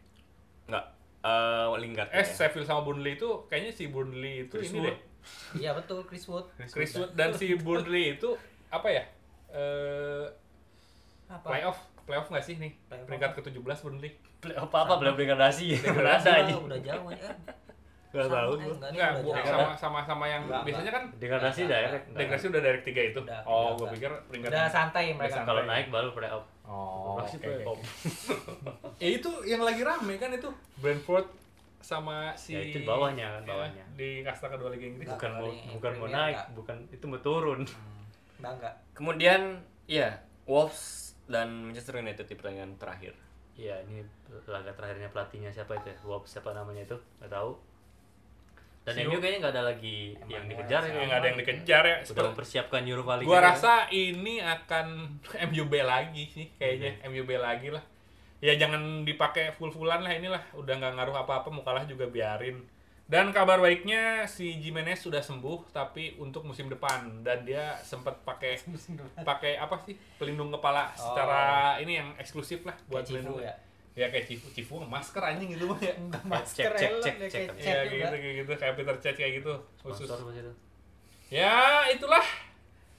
Enggak. 0.69 0.85
Eh 1.21 1.65
Lingard. 1.77 2.09
Eh, 2.09 2.21
ya. 2.21 2.25
Sheffield 2.25 2.65
sama 2.65 2.81
Burnley 2.81 3.13
itu 3.13 3.29
kayaknya 3.45 3.73
si 3.73 3.89
Burnley 3.89 4.49
itu 4.49 4.57
Chris 4.57 4.69
ini 4.69 4.81
Wood. 4.81 4.89
deh. 4.89 4.97
Iya 5.61 5.71
betul 5.77 6.01
Chris 6.05 6.25
Wood. 6.25 6.45
Chris 6.69 6.93
Wood 6.97 7.13
dan 7.13 7.29
si 7.33 7.53
Burnley 7.57 8.17
itu 8.17 8.33
apa 8.71 8.87
ya? 8.87 9.03
Eh 9.49 10.25
Apa? 11.27 11.47
playoff, 11.47 11.77
playoff 12.01 12.27
nggak 12.27 12.41
sih 12.41 12.55
nih? 12.57 12.71
Playoff 12.85 13.05
Peringkat 13.05 13.31
ke-17 13.37 13.77
Burnley. 13.81 14.11
apa 14.51 14.77
apa 14.81 14.93
belum 14.97 15.13
degradasi 15.13 15.77
Degradasi 15.77 16.27
aja 16.27 16.53
udah 16.57 16.79
jauh 16.81 17.09
ya. 17.09 17.19
Nggak 18.11 18.27
sama, 18.27 18.35
tahu 18.37 18.51
eh, 18.51 18.59
gua. 18.59 18.75
enggak, 18.91 19.09
sama 19.41 19.71
sama 19.73 19.99
sama 20.03 20.25
yang 20.25 20.43
Enggak, 20.43 20.67
biasanya 20.67 20.91
kan 20.91 21.03
degradasi 21.15 21.61
direct 21.63 22.05
degradasi 22.11 22.45
udah 22.49 22.61
dari 22.61 22.79
tiga 22.81 23.01
itu. 23.05 23.19
Udah, 23.21 23.39
oh, 23.45 23.71
gue 23.73 23.87
pikir 23.89 24.11
peringkat 24.27 24.51
Udah 24.51 24.67
santai 24.67 25.05
mereka. 25.15 25.31
santai. 25.31 25.47
kalau 25.47 25.63
naik 25.63 25.87
baru 25.87 26.09
playoff 26.11 26.43
Oh, 26.65 27.15
oke, 27.17 27.23
oke. 27.23 27.39
playoff. 27.39 27.79
ya 28.99 29.09
itu 29.15 29.29
yang 29.45 29.61
lagi 29.61 29.79
rame 29.81 30.15
kan 30.15 30.27
itu 30.29 30.51
Brentford 30.75 31.23
sama 31.79 32.35
si 32.35 32.51
Ya, 32.51 32.59
itu 32.61 32.83
bawahnya 32.83 33.31
kan, 33.31 33.41
Ya, 33.41 33.47
bawahnya. 33.47 33.83
di 33.95 34.09
kasta 34.21 34.45
kedua 34.49 34.69
Liga 34.69 34.85
Inggris. 34.87 35.07
Bukan 35.07 35.31
mau 35.31 35.47
bukan 35.71 35.91
mau 35.95 36.07
naik 36.09 36.37
bukan 36.51 36.75
itu 36.89 37.05
mau 37.05 37.19
turun 37.21 37.63
Hmm, 37.63 38.00
Enggak. 38.43 38.73
Kemudian 38.91 39.41
iya, 39.85 40.19
Wolves 40.43 41.13
dan 41.25 41.63
Manchester 41.63 41.95
United 41.95 42.25
di 42.25 42.35
pertandingan 42.35 42.75
terakhir. 42.75 43.13
Iya 43.53 43.77
ini 43.83 44.01
laga 44.45 44.71
terakhirnya 44.71 45.07
pelatihnya 45.07 45.49
siapa 45.49 45.75
itu 45.75 45.87
ya? 45.87 45.97
Wolves 46.01 46.27
siapa 46.27 46.51
namanya 46.51 46.81
itu 46.81 46.97
nggak 47.19 47.29
tahu 47.29 47.51
dan 48.81 48.97
Si 48.97 49.05
MU 49.05 49.21
kayaknya 49.21 49.39
nggak 49.39 49.53
ada 49.53 49.63
lagi 49.69 49.97
yang 50.25 50.49
dikejar 50.49 50.81
Ya, 50.81 50.89
ya 50.89 51.03
nggak 51.05 51.19
ada 51.21 51.27
yang 51.29 51.37
dikejar 51.37 51.83
ya. 51.85 51.95
udah 51.95 52.07
Seperti- 52.07 52.29
mempersiapkan 52.33 52.81
Europa 52.81 53.13
League 53.13 53.29
Gua 53.29 53.39
rasa 53.39 53.85
ini 53.87 54.41
akan 54.41 54.87
MUB 55.53 55.73
lagi 55.85 56.23
sih 56.25 56.49
kayaknya 56.57 56.97
MUB 57.05 57.29
lagi 57.37 57.69
lah. 57.69 57.83
Ya 58.41 58.57
jangan 58.57 59.05
dipakai 59.05 59.53
full-fullan 59.53 60.01
lah 60.01 60.09
inilah 60.09 60.41
udah 60.57 60.73
nggak 60.73 60.97
ngaruh 60.97 61.13
apa-apa 61.21 61.53
mau 61.53 61.61
kalah 61.61 61.85
juga 61.85 62.09
biarin. 62.09 62.57
Dan 63.11 63.35
kabar 63.35 63.59
baiknya 63.59 64.23
si 64.23 64.55
Jimenez 64.63 65.03
sudah 65.03 65.19
sembuh 65.19 65.75
tapi 65.75 66.15
untuk 66.15 66.47
musim 66.47 66.71
depan. 66.71 67.19
Dan 67.27 67.43
dia 67.43 67.75
sempat 67.83 68.23
pakai 68.23 68.55
pakai 69.27 69.59
apa 69.59 69.75
sih? 69.83 69.99
Pelindung 70.15 70.47
kepala 70.55 70.95
secara 70.95 71.75
ini 71.83 71.99
yang 71.99 72.15
eksklusif 72.15 72.63
lah 72.63 72.79
buat 72.87 73.03
Cifu 73.03 73.19
pelindung. 73.19 73.43
ya. 73.43 73.51
ya 73.99 74.07
kayak 74.07 74.31
Cifu 74.31 74.47
Cifu 74.55 74.79
masker 74.87 75.19
anjing 75.19 75.59
gitu 75.59 75.67
mah 75.67 75.83
ya. 75.83 75.91
Cek 76.55 76.71
cek 76.71 76.91
cek. 77.03 77.15
cek 77.27 77.43
Cek 77.51 77.51
ya 77.59 77.83
juga. 77.83 77.95
gitu 77.99 78.15
kayak 78.15 78.35
gitu. 78.39 78.51
Kayak 78.55 78.73
Peter 78.79 78.95
Cech 79.03 79.15
kayak 79.19 79.33
gitu. 79.43 79.53
Khusus. 79.83 80.07
Ya, 81.27 81.83
itulah 81.91 82.23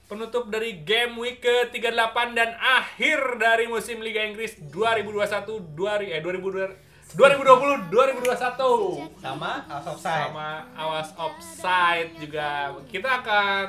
penutup 0.05 0.45
dari 0.53 0.85
game 0.85 1.17
week 1.17 1.41
ke-38 1.41 2.17
dan 2.37 2.53
akhir 2.61 3.41
dari 3.41 3.65
musim 3.65 3.97
Liga 3.97 4.21
Inggris 4.21 4.61
2021 4.69 5.73
2000 5.73 6.05
eh 6.13 6.21
2020 6.21 6.92
2020 7.13 7.91
2021 7.91 9.19
Sama 9.19 9.51
House 9.67 9.87
of 9.87 9.97
Side. 9.97 10.31
sama 10.31 10.49
awas 10.73 11.09
offside 11.13 12.09
juga 12.17 12.47
kita 12.87 13.21
akan 13.21 13.67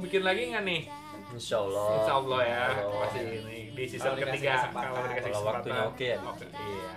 bikin 0.00 0.22
lagi 0.22 0.50
nggak 0.50 0.64
nih 0.64 0.82
Insya 1.30 1.58
Allah. 1.60 1.88
Insya 1.98 2.14
Allah 2.14 2.40
ya 2.40 2.62
Allah. 2.78 2.98
pasti 3.02 3.20
ini 3.20 3.58
di 3.70 3.84
season 3.84 4.14
Kalau 4.14 4.22
ketiga 4.24 4.54
kalau 4.70 5.02
dikasih 5.04 5.32
Kalau 5.32 5.44
waktunya 5.44 5.82
oke 5.84 6.06
ya. 6.06 6.18
Oke, 6.24 6.46
iya 6.46 6.92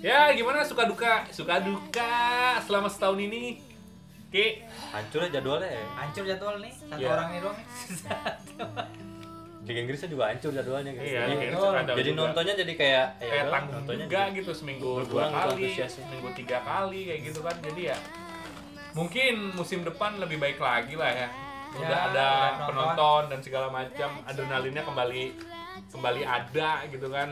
ya 0.00 0.20
gimana 0.32 0.64
suka 0.64 0.84
duka 0.84 1.28
suka 1.28 1.60
duka 1.60 2.12
selama 2.60 2.88
setahun 2.88 3.20
ini 3.20 3.60
Ki 4.28 4.62
hancur 4.88 5.20
ya 5.22 5.30
jadwalnya 5.34 5.68
ya 5.68 5.84
Hancur 5.92 6.24
jadwal 6.24 6.56
nih. 6.58 6.72
Satu 6.72 6.96
Iya. 6.96 7.08
orang 7.10 7.28
nih 7.28 7.40
doang. 7.40 7.58
Liga 9.70 9.80
Inggrisnya 9.80 10.08
juga 10.08 10.24
hancur 10.26 10.50
jadwalnya 10.50 10.92
guys. 10.92 11.06
Iya, 11.06 11.14
jadi, 11.16 11.30
Liga 11.30 11.44
Inggris 11.46 11.62
kacau 11.62 11.94
jadi 11.94 12.10
juga. 12.10 12.20
nontonnya 12.20 12.54
jadi 12.58 12.72
kayak 12.74 13.06
ya 13.14 13.22
kayak 13.22 13.30
udah, 13.40 13.52
tanggung 13.54 13.74
nontonnya 13.78 14.04
juga 14.04 14.18
jadi- 14.20 14.36
gitu 14.36 14.50
seminggu 14.52 14.90
dua 15.06 15.24
kali 15.30 15.64
seminggu 15.80 16.28
tiga 16.34 16.58
kali 16.60 17.00
kayak 17.06 17.20
gitu 17.24 17.40
kan. 17.40 17.56
Jadi 17.62 17.82
ya 17.86 17.96
mungkin 18.90 19.34
musim 19.54 19.80
depan 19.80 20.18
lebih 20.18 20.36
baik 20.36 20.58
lagi 20.58 20.94
lah 20.94 21.08
ya. 21.08 21.28
Udah 21.70 21.86
Ya, 21.86 21.98
ada 22.02 22.10
udah 22.10 22.30
penonton. 22.34 22.66
penonton 22.66 23.22
dan 23.30 23.40
segala 23.40 23.66
macam 23.70 24.10
adrenalinnya 24.26 24.82
kembali 24.82 25.22
kembali 25.86 26.22
ada 26.22 26.70
gitu 26.86 27.06
kan 27.08 27.28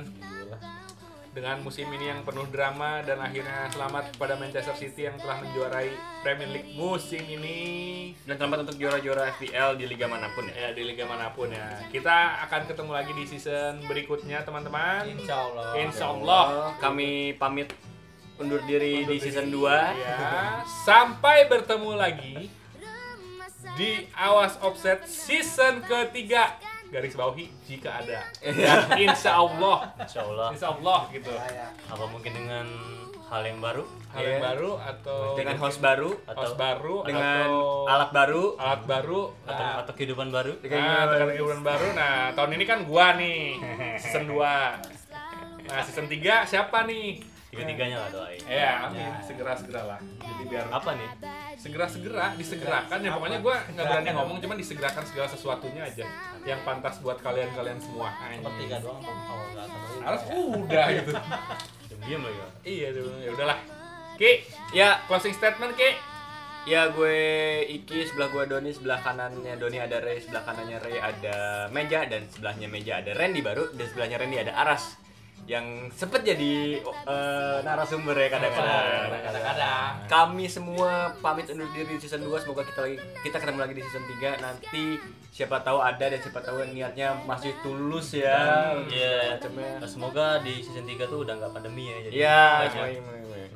dengan 1.38 1.62
musim 1.62 1.86
ini 1.94 2.10
yang 2.10 2.26
penuh 2.26 2.50
drama 2.50 2.98
dan 3.06 3.22
akhirnya 3.22 3.70
selamat 3.70 4.10
kepada 4.10 4.34
Manchester 4.34 4.74
City 4.74 5.06
yang 5.06 5.14
telah 5.22 5.38
menjuarai 5.38 5.94
Premier 6.26 6.50
League 6.50 6.74
musim 6.74 7.22
ini 7.30 8.10
Dan 8.26 8.42
selamat 8.42 8.66
untuk 8.66 8.74
juara-juara 8.82 9.30
FPL 9.38 9.78
di 9.78 9.86
liga 9.86 10.10
mana 10.10 10.26
pun 10.34 10.50
ya. 10.50 10.54
ya 10.58 10.68
di 10.74 10.82
liga 10.82 11.06
mana 11.06 11.30
pun 11.30 11.46
ya 11.46 11.78
kita 11.94 12.42
akan 12.50 12.66
ketemu 12.66 12.90
lagi 12.90 13.12
di 13.14 13.24
season 13.30 13.86
berikutnya 13.86 14.42
teman-teman 14.42 15.06
Insya 15.14 15.36
Allah. 15.38 15.66
Insya 15.78 16.06
Allah 16.10 16.44
Kami 16.82 17.38
pamit 17.38 17.70
undur 18.42 18.58
diri 18.66 19.06
Undur 19.06 19.14
di 19.14 19.22
diri. 19.22 19.26
season 19.30 19.46
2. 19.54 19.62
Ya, 19.94 20.18
sampai 20.82 21.46
bertemu 21.46 21.90
lagi 21.94 22.50
di 23.78 24.10
Awas 24.10 24.58
Offset 24.58 25.06
season 25.06 25.86
ketiga 25.86 26.58
garis 26.88 27.14
bawahi 27.14 27.46
jika 27.62 28.00
ada. 28.00 28.20
Dan 28.40 28.78
insya 28.98 29.36
Allah, 29.36 29.92
Insya 29.98 30.20
Allah 30.22 30.48
insya 30.50 30.68
Allah 30.70 31.00
gitu. 31.10 31.28
Ya, 31.28 31.46
ya. 31.46 31.68
apa 31.86 32.04
mungkin 32.04 32.32
dengan 32.32 32.66
hal 33.24 33.44
yang 33.44 33.60
baru 33.60 33.84
Hal 34.08 34.24
yang 34.24 34.40
Iya. 34.40 34.48
baru 34.48 34.70
atau 34.78 35.36
Dengan 35.36 35.56
host 35.58 35.78
baru, 35.78 36.10
host 36.16 36.24
atau 36.26 36.50
baru 36.56 36.96
dengan 37.04 37.44
atau 37.44 37.84
alat 37.86 38.10
baru. 38.10 38.44
alat 38.56 38.82
baru. 38.82 39.20
atau, 39.44 39.52
Nah, 39.60 39.74
atau 39.78 39.92
kehidupan 39.92 40.28
baru 40.28 40.52
Nah, 40.54 40.62
dengan 40.64 40.80
kehidupan 41.28 41.60
baru. 41.60 41.86
Nah, 41.92 42.32
tahun 42.32 42.50
ini 42.56 42.64
kan 42.64 42.78
gua 42.82 43.06
nih 43.14 43.60
season 43.98 44.24
2. 44.26 44.80
Nah, 45.62 45.80
season 45.84 46.08
3 46.08 46.48
siapa 46.48 46.88
nih? 46.88 47.20
Tiga-tiganya 47.48 47.96
lah 47.96 48.08
doain. 48.12 48.40
Ya, 48.44 48.84
amin. 48.84 49.08
Segera-segera 49.24 49.82
lah. 49.96 50.00
Jadi 50.00 50.42
biar 50.52 50.66
apa 50.68 50.90
nih? 50.92 51.08
Segera-segera 51.56 52.24
disegerakan. 52.36 52.98
Ya 53.00 53.10
pokoknya 53.16 53.38
gue 53.40 53.56
nggak 53.72 53.84
berani 53.88 54.10
ngomong 54.12 54.36
cuman 54.44 54.56
disegerakan 54.60 55.04
segala 55.08 55.28
sesuatunya 55.32 55.82
aja. 55.84 56.04
Yang 56.44 56.60
pantas 56.68 57.00
buat 57.00 57.18
kalian-kalian 57.24 57.80
semua. 57.80 58.12
Tetap 58.20 58.54
tiga 58.60 58.76
doang 58.84 59.00
lagi. 59.00 59.16
harus 59.98 60.22
udah 60.30 60.86
gitu. 60.94 61.12
Diam 62.06 62.22
lagi 62.24 62.38
iya 62.64 62.88
dulu 62.94 63.10
ya 63.20 63.30
udahlah. 63.34 63.58
Ki 64.18 64.44
Ya, 64.72 65.00
closing 65.08 65.32
statement 65.32 65.76
Ki. 65.76 65.96
Ya 66.68 66.92
gue 66.92 67.16
Iki, 67.64 68.12
sebelah 68.12 68.28
gue 68.28 68.44
Doni, 68.44 68.76
sebelah 68.76 69.00
kanannya 69.00 69.56
Doni 69.56 69.80
ada 69.80 70.04
Ray, 70.04 70.20
sebelah 70.20 70.44
kanannya 70.44 70.76
Ray 70.84 71.00
ada 71.00 71.64
Meja 71.72 72.04
dan 72.04 72.28
sebelahnya 72.28 72.68
Meja 72.68 73.00
ada 73.00 73.16
Randy 73.16 73.40
baru 73.40 73.72
dan 73.72 73.88
sebelahnya 73.88 74.20
Randy 74.20 74.36
ada 74.36 74.52
Aras 74.52 75.00
yang 75.44 75.64
sempet 75.88 76.24
jadi 76.24 76.80
eh, 76.82 77.58
narasumber 77.62 78.12
ya 78.12 78.28
kadang-kadang. 78.28 79.22
Kadang-kadang. 79.22 79.92
Kami 80.04 80.44
semua 80.44 80.90
pamit 81.18 81.46
undur 81.48 81.68
diri 81.70 81.94
di 81.94 82.00
season 82.00 82.20
2 82.20 82.32
semoga 82.38 82.64
kita 82.64 82.80
lagi 82.82 82.96
kita 83.22 83.36
ketemu 83.36 83.58
lagi 83.58 83.74
di 83.76 83.82
season 83.82 84.04
3 84.10 84.40
nanti 84.40 84.84
siapa 85.28 85.60
tahu 85.60 85.78
ada 85.78 86.02
dan 86.02 86.18
siapa 86.18 86.40
tahu 86.40 86.64
niatnya 86.66 87.14
masih 87.22 87.54
tulus 87.60 88.12
ya. 88.12 88.74
Iya, 88.84 89.38
Macamnya. 89.38 89.84
semoga 89.84 90.26
di 90.40 90.58
season 90.58 90.82
3 90.82 91.06
tuh 91.06 91.22
udah 91.22 91.34
nggak 91.36 91.52
pandemi 91.54 91.86
ya 91.86 91.96
jadi 92.02 92.12
Iya, 92.12 92.42
iya. 92.66 92.82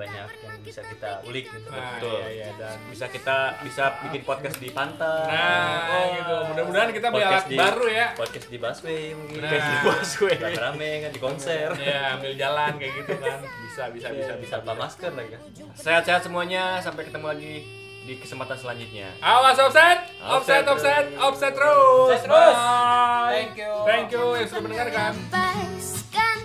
Banyak 0.03 0.29
yang 0.37 0.57
bisa 0.61 0.81
kita 0.83 1.11
ulik 1.23 1.47
gitu 1.47 1.69
nah 1.69 1.97
Betul. 1.97 2.19
iya 2.19 2.27
iya 2.29 2.49
dan 2.57 2.77
bisa 2.87 3.07
kita 3.07 3.37
bisa 3.63 3.85
bikin 4.03 4.23
podcast 4.23 4.59
di 4.59 4.69
pantai. 4.69 5.27
nah 5.29 5.71
Oh. 5.85 6.07
gitu 6.13 6.35
mudah-mudahan 6.49 6.91
kita 6.91 7.07
beli 7.09 7.23
Podcast 7.23 7.39
alat 7.39 7.47
di- 7.47 7.59
baru 7.59 7.87
ya 7.87 8.07
podcast 8.13 8.47
di 8.47 8.59
busway 8.59 9.03
mungkin 9.13 9.39
Nah. 9.39 9.49
Kayak 9.49 9.63
di 9.63 9.77
busway 9.85 10.37
rame 10.57 10.91
kan 10.99 11.11
di 11.11 11.21
konser 11.21 11.69
ya 11.79 11.99
ambil 12.13 12.33
jalan 12.35 12.73
kayak 12.77 12.93
gitu 12.97 13.13
kan 13.17 13.39
bisa 13.63 13.83
bisa 13.89 14.09
bisa 14.11 14.33
bisa 14.37 14.55
tanpa 14.59 14.75
masker 14.77 15.11
lagi 15.13 15.31
kan 15.31 15.43
Sehat-sehat 15.73 16.23
semuanya, 16.23 16.77
sampai 16.79 17.07
ketemu 17.07 17.27
lagi 17.29 17.55
di 18.03 18.19
kesempatan 18.19 18.55
selanjutnya. 18.55 19.09
awas 19.19 19.55
offset 19.57 19.99
offset 20.21 20.67
offset 20.67 21.07
offset 21.17 21.53
terus 21.53 22.11
Offset 22.11 22.27
terus. 22.27 22.57
Bye. 22.57 23.31
Thank 23.33 23.53
you. 23.57 23.73
thank 23.87 24.07
you 24.11 24.25
yang 24.35 24.47
sudah 24.47 24.63
mendengarkan 24.63 25.13
Lepaskan 25.23 26.37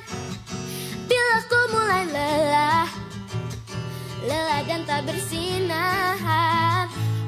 mulai 1.67 2.03
lelah 2.07 2.87
lelah 4.27 4.61
dan 4.67 4.83
tak 4.83 5.07
bersinar 5.07 6.19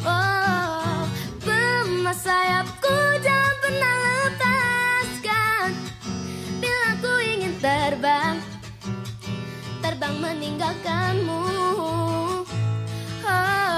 Oh, 0.04 1.04
pemas 1.44 2.24
sayapku 2.24 2.96
jangan 3.20 3.56
pernah 3.60 3.96
lepaskan. 4.00 5.68
Bila 6.60 6.90
ku 7.04 7.12
ingin 7.20 7.54
terbang, 7.60 8.36
terbang 9.84 10.16
meninggalkanmu. 10.24 11.44
Oh. 13.28 13.69